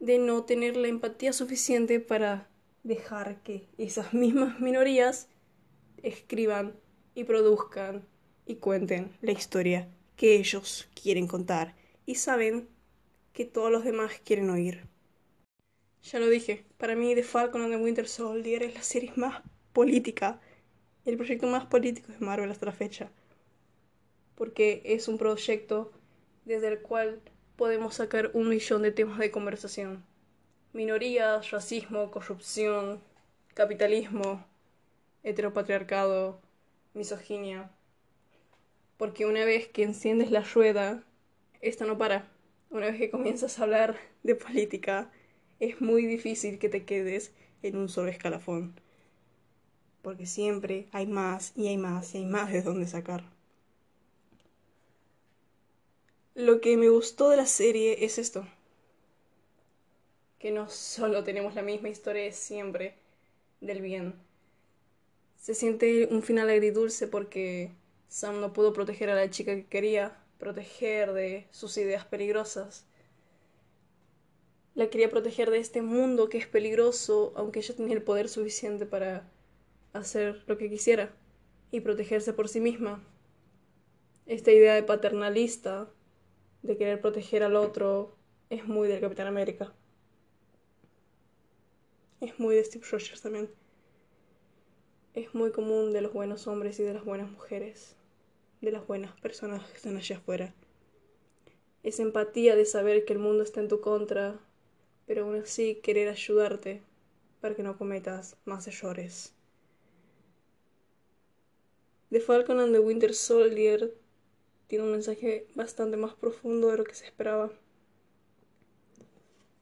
de 0.00 0.18
no 0.18 0.44
tener 0.44 0.76
la 0.76 0.88
empatía 0.88 1.32
suficiente 1.32 2.00
para 2.00 2.48
dejar 2.82 3.42
que 3.42 3.68
esas 3.78 4.14
mismas 4.14 4.60
minorías 4.60 5.28
escriban 6.02 6.74
y 7.14 7.24
produzcan 7.24 8.06
y 8.46 8.56
cuenten 8.56 9.12
la 9.20 9.32
historia 9.32 9.88
que 10.16 10.36
ellos 10.36 10.88
quieren 11.00 11.26
contar 11.26 11.74
y 12.06 12.16
saben 12.16 12.68
que 13.32 13.44
todos 13.44 13.70
los 13.70 13.84
demás 13.84 14.12
quieren 14.24 14.50
oír. 14.50 14.86
Ya 16.02 16.18
lo 16.18 16.28
dije, 16.28 16.64
para 16.78 16.94
mí 16.94 17.14
The 17.14 17.22
Falcon 17.22 17.62
and 17.62 17.72
the 17.72 17.76
Winter 17.76 18.08
Soldier 18.08 18.62
es 18.62 18.74
la 18.74 18.82
serie 18.82 19.12
más 19.16 19.42
política, 19.72 20.40
el 21.04 21.16
proyecto 21.16 21.46
más 21.46 21.66
político 21.66 22.12
de 22.12 22.18
Marvel 22.18 22.50
hasta 22.50 22.66
la 22.66 22.72
fecha. 22.72 23.10
Porque 24.34 24.82
es 24.84 25.08
un 25.08 25.18
proyecto 25.18 25.92
desde 26.46 26.68
el 26.68 26.80
cual 26.80 27.20
podemos 27.56 27.96
sacar 27.96 28.30
un 28.32 28.48
millón 28.48 28.82
de 28.82 28.92
temas 28.92 29.18
de 29.18 29.30
conversación. 29.30 30.02
Minorías, 30.72 31.50
racismo, 31.50 32.10
corrupción, 32.10 33.02
capitalismo, 33.54 34.44
heteropatriarcado, 35.22 36.40
misoginia. 36.94 37.70
Porque 38.96 39.26
una 39.26 39.44
vez 39.44 39.68
que 39.68 39.82
enciendes 39.82 40.30
la 40.30 40.40
rueda, 40.40 41.04
esta 41.60 41.84
no 41.84 41.98
para. 41.98 42.28
Una 42.70 42.86
vez 42.86 42.96
que 42.96 43.10
comienzas 43.10 43.58
a 43.58 43.64
hablar 43.64 43.96
de 44.22 44.34
política, 44.34 45.10
es 45.60 45.80
muy 45.80 46.06
difícil 46.06 46.58
que 46.58 46.68
te 46.68 46.84
quedes 46.84 47.32
en 47.62 47.76
un 47.76 47.88
solo 47.88 48.08
escalafón. 48.10 48.74
Porque 50.02 50.26
siempre 50.26 50.88
hay 50.92 51.06
más 51.06 51.52
y 51.54 51.68
hay 51.68 51.76
más 51.76 52.14
y 52.14 52.18
hay 52.18 52.26
más 52.26 52.50
de 52.50 52.62
dónde 52.62 52.86
sacar. 52.86 53.22
Lo 56.34 56.60
que 56.60 56.76
me 56.78 56.88
gustó 56.88 57.28
de 57.28 57.36
la 57.36 57.46
serie 57.46 58.04
es 58.04 58.18
esto. 58.18 58.46
Que 60.38 60.50
no 60.50 60.70
solo 60.70 61.22
tenemos 61.22 61.54
la 61.54 61.62
misma 61.62 61.90
historia 61.90 62.32
siempre 62.32 62.94
del 63.60 63.82
bien. 63.82 64.14
Se 65.38 65.54
siente 65.54 66.06
un 66.06 66.22
final 66.22 66.48
agridulce 66.48 67.06
porque 67.06 67.70
Sam 68.08 68.40
no 68.40 68.54
pudo 68.54 68.72
proteger 68.72 69.10
a 69.10 69.14
la 69.14 69.28
chica 69.28 69.54
que 69.54 69.66
quería 69.66 70.16
proteger 70.38 71.12
de 71.12 71.46
sus 71.50 71.76
ideas 71.76 72.06
peligrosas. 72.06 72.86
La 74.74 74.88
quería 74.88 75.10
proteger 75.10 75.50
de 75.50 75.58
este 75.58 75.82
mundo 75.82 76.28
que 76.28 76.38
es 76.38 76.46
peligroso, 76.46 77.32
aunque 77.34 77.58
ella 77.58 77.74
tenía 77.74 77.94
el 77.94 78.02
poder 78.02 78.28
suficiente 78.28 78.86
para 78.86 79.28
hacer 79.92 80.44
lo 80.46 80.56
que 80.56 80.70
quisiera 80.70 81.12
y 81.70 81.80
protegerse 81.80 82.32
por 82.32 82.48
sí 82.48 82.60
misma. 82.60 83.02
Esta 84.26 84.52
idea 84.52 84.74
de 84.74 84.82
paternalista, 84.82 85.90
de 86.62 86.76
querer 86.76 87.00
proteger 87.00 87.42
al 87.42 87.56
otro, 87.56 88.16
es 88.48 88.66
muy 88.66 88.88
del 88.88 89.00
Capitán 89.00 89.26
América. 89.26 89.72
Es 92.20 92.38
muy 92.38 92.54
de 92.54 92.64
Steve 92.64 92.84
Rogers 92.90 93.22
también. 93.22 93.50
Es 95.14 95.34
muy 95.34 95.50
común 95.50 95.92
de 95.92 96.02
los 96.02 96.12
buenos 96.12 96.46
hombres 96.46 96.78
y 96.78 96.84
de 96.84 96.94
las 96.94 97.04
buenas 97.04 97.30
mujeres, 97.30 97.96
de 98.60 98.70
las 98.70 98.86
buenas 98.86 99.18
personas 99.20 99.68
que 99.68 99.76
están 99.76 99.96
allá 99.96 100.18
afuera. 100.18 100.54
Es 101.82 101.98
empatía 101.98 102.54
de 102.54 102.66
saber 102.66 103.04
que 103.04 103.14
el 103.14 103.18
mundo 103.18 103.42
está 103.42 103.60
en 103.60 103.68
tu 103.68 103.80
contra, 103.80 104.38
pero 105.10 105.24
aún 105.24 105.34
así 105.34 105.74
querer 105.82 106.08
ayudarte 106.08 106.82
para 107.40 107.56
que 107.56 107.64
no 107.64 107.76
cometas 107.76 108.36
más 108.44 108.68
errores. 108.68 109.32
The 112.10 112.20
Falcon 112.20 112.60
and 112.60 112.72
the 112.72 112.78
Winter 112.78 113.12
Soldier 113.12 113.92
tiene 114.68 114.84
un 114.84 114.92
mensaje 114.92 115.48
bastante 115.56 115.96
más 115.96 116.14
profundo 116.14 116.68
de 116.68 116.76
lo 116.76 116.84
que 116.84 116.94
se 116.94 117.06
esperaba. 117.06 117.50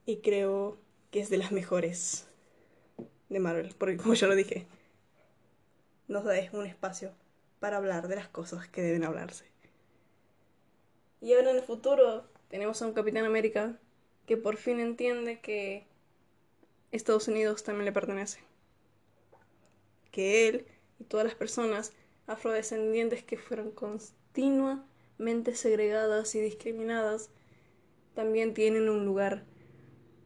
Y 0.04 0.18
creo 0.18 0.76
que 1.10 1.20
es 1.20 1.30
de 1.30 1.38
las 1.38 1.50
mejores 1.50 2.28
de 3.30 3.40
Marvel, 3.40 3.74
porque 3.78 3.96
como 3.96 4.12
ya 4.12 4.26
lo 4.26 4.34
dije, 4.34 4.66
nos 6.08 6.24
da 6.24 6.34
un 6.52 6.66
espacio 6.66 7.14
para 7.58 7.78
hablar 7.78 8.08
de 8.08 8.16
las 8.16 8.28
cosas 8.28 8.68
que 8.68 8.82
deben 8.82 9.02
hablarse. 9.02 9.46
Y 11.22 11.32
ahora 11.32 11.52
en 11.52 11.56
el 11.56 11.62
futuro 11.62 12.26
tenemos 12.48 12.82
a 12.82 12.86
un 12.86 12.92
Capitán 12.92 13.24
América 13.24 13.78
que 14.28 14.36
por 14.36 14.58
fin 14.58 14.78
entiende 14.78 15.40
que 15.40 15.86
Estados 16.92 17.28
Unidos 17.28 17.64
también 17.64 17.86
le 17.86 17.92
pertenece. 17.92 18.40
Que 20.10 20.48
él 20.48 20.66
y 21.00 21.04
todas 21.04 21.24
las 21.24 21.34
personas 21.34 21.94
afrodescendientes 22.26 23.24
que 23.24 23.38
fueron 23.38 23.70
continuamente 23.70 25.54
segregadas 25.54 26.34
y 26.34 26.40
discriminadas 26.40 27.30
también 28.14 28.52
tienen 28.52 28.90
un 28.90 29.06
lugar 29.06 29.46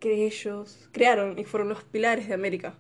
que 0.01 0.27
ellos 0.27 0.89
crearon 0.91 1.39
y 1.39 1.45
fueron 1.45 1.69
los 1.69 1.85
pilares 1.85 2.27
de 2.27 2.35
América. 2.35 2.77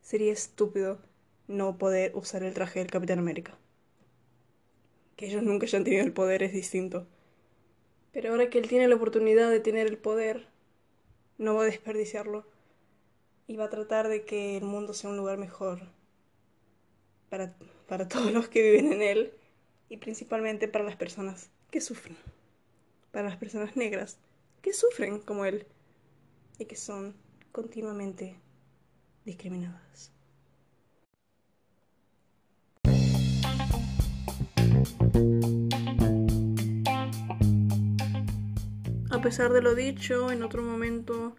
Sería 0.00 0.32
estúpido 0.32 1.00
no 1.46 1.78
poder 1.78 2.10
usar 2.16 2.42
el 2.42 2.54
traje 2.54 2.80
del 2.80 2.90
Capitán 2.90 3.20
América. 3.20 3.56
Que 5.14 5.26
ellos 5.26 5.44
nunca 5.44 5.66
hayan 5.66 5.84
tenido 5.84 6.02
el 6.02 6.12
poder 6.12 6.42
es 6.42 6.52
distinto. 6.52 7.06
Pero 8.12 8.30
ahora 8.30 8.50
que 8.50 8.58
él 8.58 8.68
tiene 8.68 8.88
la 8.88 8.96
oportunidad 8.96 9.50
de 9.50 9.60
tener 9.60 9.86
el 9.86 9.98
poder, 9.98 10.48
no 11.36 11.54
va 11.54 11.62
a 11.62 11.66
desperdiciarlo. 11.66 12.46
Y 13.46 13.56
va 13.56 13.64
a 13.64 13.70
tratar 13.70 14.08
de 14.08 14.24
que 14.24 14.56
el 14.56 14.64
mundo 14.64 14.92
sea 14.92 15.10
un 15.10 15.16
lugar 15.16 15.38
mejor 15.38 15.80
para, 17.30 17.54
para 17.86 18.08
todos 18.08 18.32
los 18.32 18.48
que 18.48 18.62
viven 18.62 18.92
en 18.92 19.02
él 19.02 19.32
y 19.88 19.96
principalmente 19.96 20.68
para 20.68 20.84
las 20.84 20.96
personas 20.96 21.50
que 21.70 21.80
sufren. 21.80 22.16
Para 23.10 23.28
las 23.28 23.38
personas 23.38 23.76
negras 23.76 24.18
que 24.62 24.72
sufren 24.72 25.20
como 25.20 25.44
él 25.44 25.66
y 26.58 26.66
que 26.66 26.76
son 26.76 27.14
continuamente 27.52 28.36
discriminadas. 29.24 30.12
A 39.18 39.20
pesar 39.20 39.52
de 39.52 39.60
lo 39.60 39.74
dicho, 39.74 40.30
en 40.30 40.44
otro 40.44 40.62
momento 40.62 41.34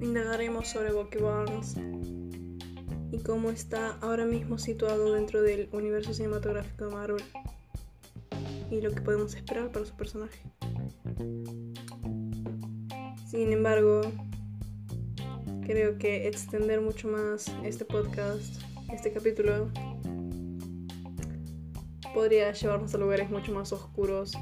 indagaremos 0.00 0.68
sobre 0.68 0.92
Bucky 0.92 1.18
Barnes 1.18 1.74
y 3.10 3.18
cómo 3.18 3.50
está 3.50 3.98
ahora 4.00 4.24
mismo 4.24 4.58
situado 4.58 5.12
dentro 5.14 5.42
del 5.42 5.68
universo 5.72 6.14
cinematográfico 6.14 6.84
de 6.86 6.94
Marvel 6.94 7.24
y 8.70 8.80
lo 8.80 8.92
que 8.92 9.00
podemos 9.00 9.34
esperar 9.34 9.72
para 9.72 9.84
su 9.84 9.96
personaje. 9.96 10.38
Sin 13.26 13.50
embargo, 13.52 14.02
creo 15.66 15.98
que 15.98 16.28
extender 16.28 16.80
mucho 16.80 17.08
más 17.08 17.52
este 17.64 17.84
podcast, 17.84 18.62
este 18.92 19.12
capítulo, 19.12 19.68
podría 22.14 22.52
llevarnos 22.52 22.94
a 22.94 22.98
lugares 22.98 23.28
mucho 23.30 23.52
más 23.52 23.72
oscuros 23.72 24.38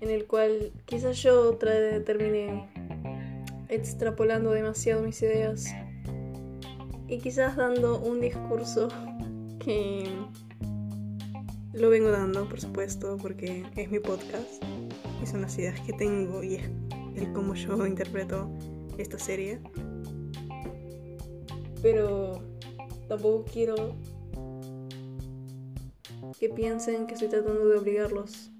en 0.00 0.10
el 0.10 0.26
cual 0.26 0.72
quizás 0.84 1.22
yo 1.22 1.56
termine 1.56 2.68
extrapolando 3.68 4.50
demasiado 4.50 5.02
mis 5.02 5.20
ideas 5.22 5.66
y 7.08 7.18
quizás 7.18 7.56
dando 7.56 8.00
un 8.00 8.20
discurso 8.20 8.88
que 9.58 10.08
lo 11.72 11.90
vengo 11.90 12.10
dando, 12.10 12.48
por 12.48 12.60
supuesto, 12.60 13.16
porque 13.20 13.64
es 13.76 13.90
mi 13.90 13.98
podcast 13.98 14.62
y 15.22 15.26
son 15.26 15.42
las 15.42 15.58
ideas 15.58 15.80
que 15.80 15.92
tengo 15.92 16.42
y 16.42 16.56
es 16.56 16.70
el 17.16 17.32
cómo 17.32 17.54
yo 17.54 17.86
interpreto 17.86 18.48
esta 18.96 19.18
serie. 19.18 19.60
Pero 21.82 22.40
tampoco 23.08 23.44
quiero 23.52 23.96
que 26.38 26.48
piensen 26.48 27.06
que 27.06 27.14
estoy 27.14 27.28
tratando 27.28 27.66
de 27.66 27.78
obligarlos 27.78 28.50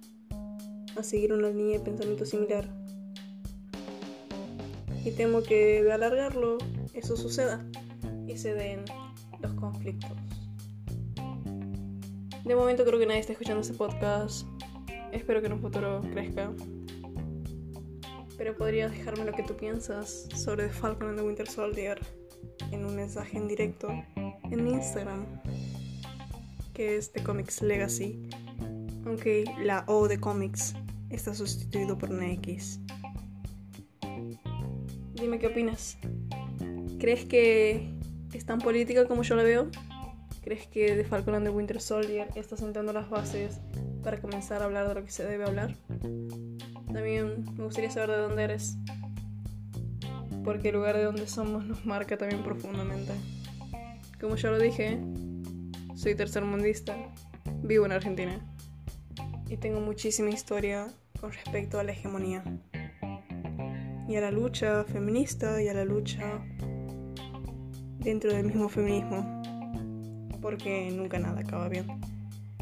a 0.96 1.02
seguir 1.02 1.32
una 1.32 1.48
línea 1.48 1.78
de 1.78 1.84
pensamiento 1.84 2.24
similar. 2.24 2.68
Y 5.04 5.10
temo 5.10 5.42
que 5.42 5.82
de 5.82 5.92
alargarlo 5.92 6.58
eso 6.94 7.16
suceda 7.16 7.64
y 8.26 8.36
se 8.38 8.54
den 8.54 8.84
los 9.40 9.52
conflictos. 9.54 10.16
De 12.44 12.54
momento 12.54 12.84
creo 12.84 12.98
que 12.98 13.06
nadie 13.06 13.20
está 13.20 13.32
escuchando 13.32 13.62
este 13.62 13.74
podcast. 13.74 14.46
Espero 15.12 15.40
que 15.40 15.46
en 15.46 15.54
un 15.54 15.60
futuro 15.60 16.02
crezca. 16.12 16.52
Pero 18.36 18.56
podrías 18.56 18.92
dejarme 18.92 19.24
lo 19.24 19.32
que 19.32 19.42
tú 19.42 19.56
piensas 19.56 20.28
sobre 20.34 20.66
The 20.66 20.72
Falcon 20.72 21.08
and 21.08 21.18
the 21.18 21.24
Winter 21.24 21.48
Soldier 21.48 21.98
en 22.70 22.84
un 22.84 22.96
mensaje 22.96 23.38
en 23.38 23.48
directo 23.48 23.88
en 24.16 24.64
mi 24.64 24.72
Instagram, 24.72 25.24
que 26.74 26.96
es 26.96 27.12
The 27.12 27.22
Comics 27.22 27.62
Legacy. 27.62 28.28
Aunque 29.06 29.44
la 29.62 29.84
O 29.86 30.08
de 30.08 30.18
Comics 30.18 30.74
está 31.14 31.34
sustituido 31.34 31.96
por 31.96 32.10
una 32.10 32.30
X. 32.32 32.80
Dime 35.14 35.38
qué 35.38 35.46
opinas. 35.46 35.96
¿Crees 36.98 37.24
que 37.24 37.90
es 38.32 38.44
tan 38.44 38.58
política 38.58 39.06
como 39.06 39.22
yo 39.22 39.36
la 39.36 39.42
veo? 39.42 39.70
¿Crees 40.42 40.66
que 40.66 40.94
The 40.94 41.04
Falcon 41.04 41.34
and 41.34 41.46
the 41.46 41.50
Winter 41.52 41.80
Soldier 41.80 42.28
está 42.34 42.56
sentando 42.56 42.92
las 42.92 43.08
bases 43.08 43.60
para 44.02 44.20
comenzar 44.20 44.60
a 44.60 44.66
hablar 44.66 44.88
de 44.88 44.94
lo 44.94 45.04
que 45.04 45.10
se 45.10 45.24
debe 45.24 45.44
hablar? 45.44 45.74
También 46.92 47.44
me 47.56 47.64
gustaría 47.64 47.90
saber 47.90 48.10
de 48.10 48.16
dónde 48.18 48.44
eres. 48.44 48.76
Porque 50.44 50.68
el 50.68 50.74
lugar 50.74 50.96
de 50.96 51.04
donde 51.04 51.26
somos 51.26 51.64
nos 51.64 51.86
marca 51.86 52.18
también 52.18 52.42
profundamente. 52.42 53.12
Como 54.20 54.36
ya 54.36 54.50
lo 54.50 54.58
dije, 54.58 55.00
soy 55.94 56.14
tercermundista, 56.14 56.96
vivo 57.62 57.86
en 57.86 57.92
Argentina 57.92 58.40
y 59.48 59.56
tengo 59.56 59.80
muchísima 59.80 60.30
historia 60.30 60.88
con 61.24 61.32
respecto 61.32 61.80
a 61.80 61.84
la 61.84 61.92
hegemonía. 61.92 62.44
y 64.06 64.16
a 64.16 64.20
la 64.20 64.30
lucha 64.30 64.84
feminista 64.84 65.62
y 65.62 65.68
a 65.68 65.72
la 65.72 65.86
lucha 65.86 66.44
dentro 68.00 68.30
del 68.30 68.44
mismo 68.44 68.68
feminismo, 68.68 69.42
porque 70.42 70.90
nunca 70.90 71.18
nada 71.18 71.40
acaba 71.40 71.70
bien. 71.70 71.86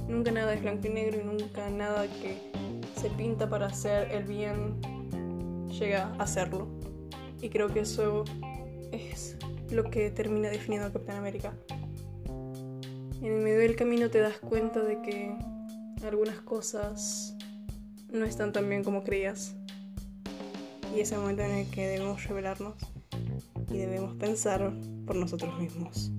Nunca 0.07 0.31
nada 0.31 0.55
es 0.55 0.63
blanco 0.63 0.87
y 0.87 0.91
negro 0.91 1.21
y 1.21 1.25
nunca 1.25 1.69
nada 1.71 2.07
que 2.07 2.53
se 2.95 3.11
pinta 3.11 3.51
para 3.51 3.67
hacer 3.67 4.13
el 4.13 4.23
bien 4.23 4.81
llega 5.69 6.15
a 6.21 6.27
serlo. 6.29 6.69
Y 7.41 7.49
creo 7.49 7.67
que 7.67 7.81
eso 7.81 8.23
es 8.93 9.37
lo 9.73 9.91
que 9.91 10.09
termina 10.13 10.51
definiendo 10.51 10.87
a 10.87 10.93
Capitán 10.93 11.17
América. 11.17 11.53
En 12.29 13.33
el 13.33 13.43
medio 13.43 13.59
del 13.59 13.75
camino 13.75 14.09
te 14.09 14.21
das 14.21 14.39
cuenta 14.39 14.79
de 14.85 15.03
que 15.03 15.35
algunas 16.05 16.41
cosas 16.43 17.37
no 18.13 18.25
están 18.25 18.53
tan 18.53 18.69
bien 18.69 18.85
como 18.85 19.03
creías. 19.03 19.55
Y 20.95 21.01
es 21.01 21.13
el 21.13 21.19
momento 21.19 21.43
en 21.43 21.53
el 21.53 21.71
que 21.71 21.87
debemos 21.87 22.25
revelarnos 22.25 22.75
y 23.71 23.79
debemos 23.79 24.15
pensar 24.17 24.73
por 25.07 25.17
nosotros 25.17 25.59
mismos. 25.59 26.13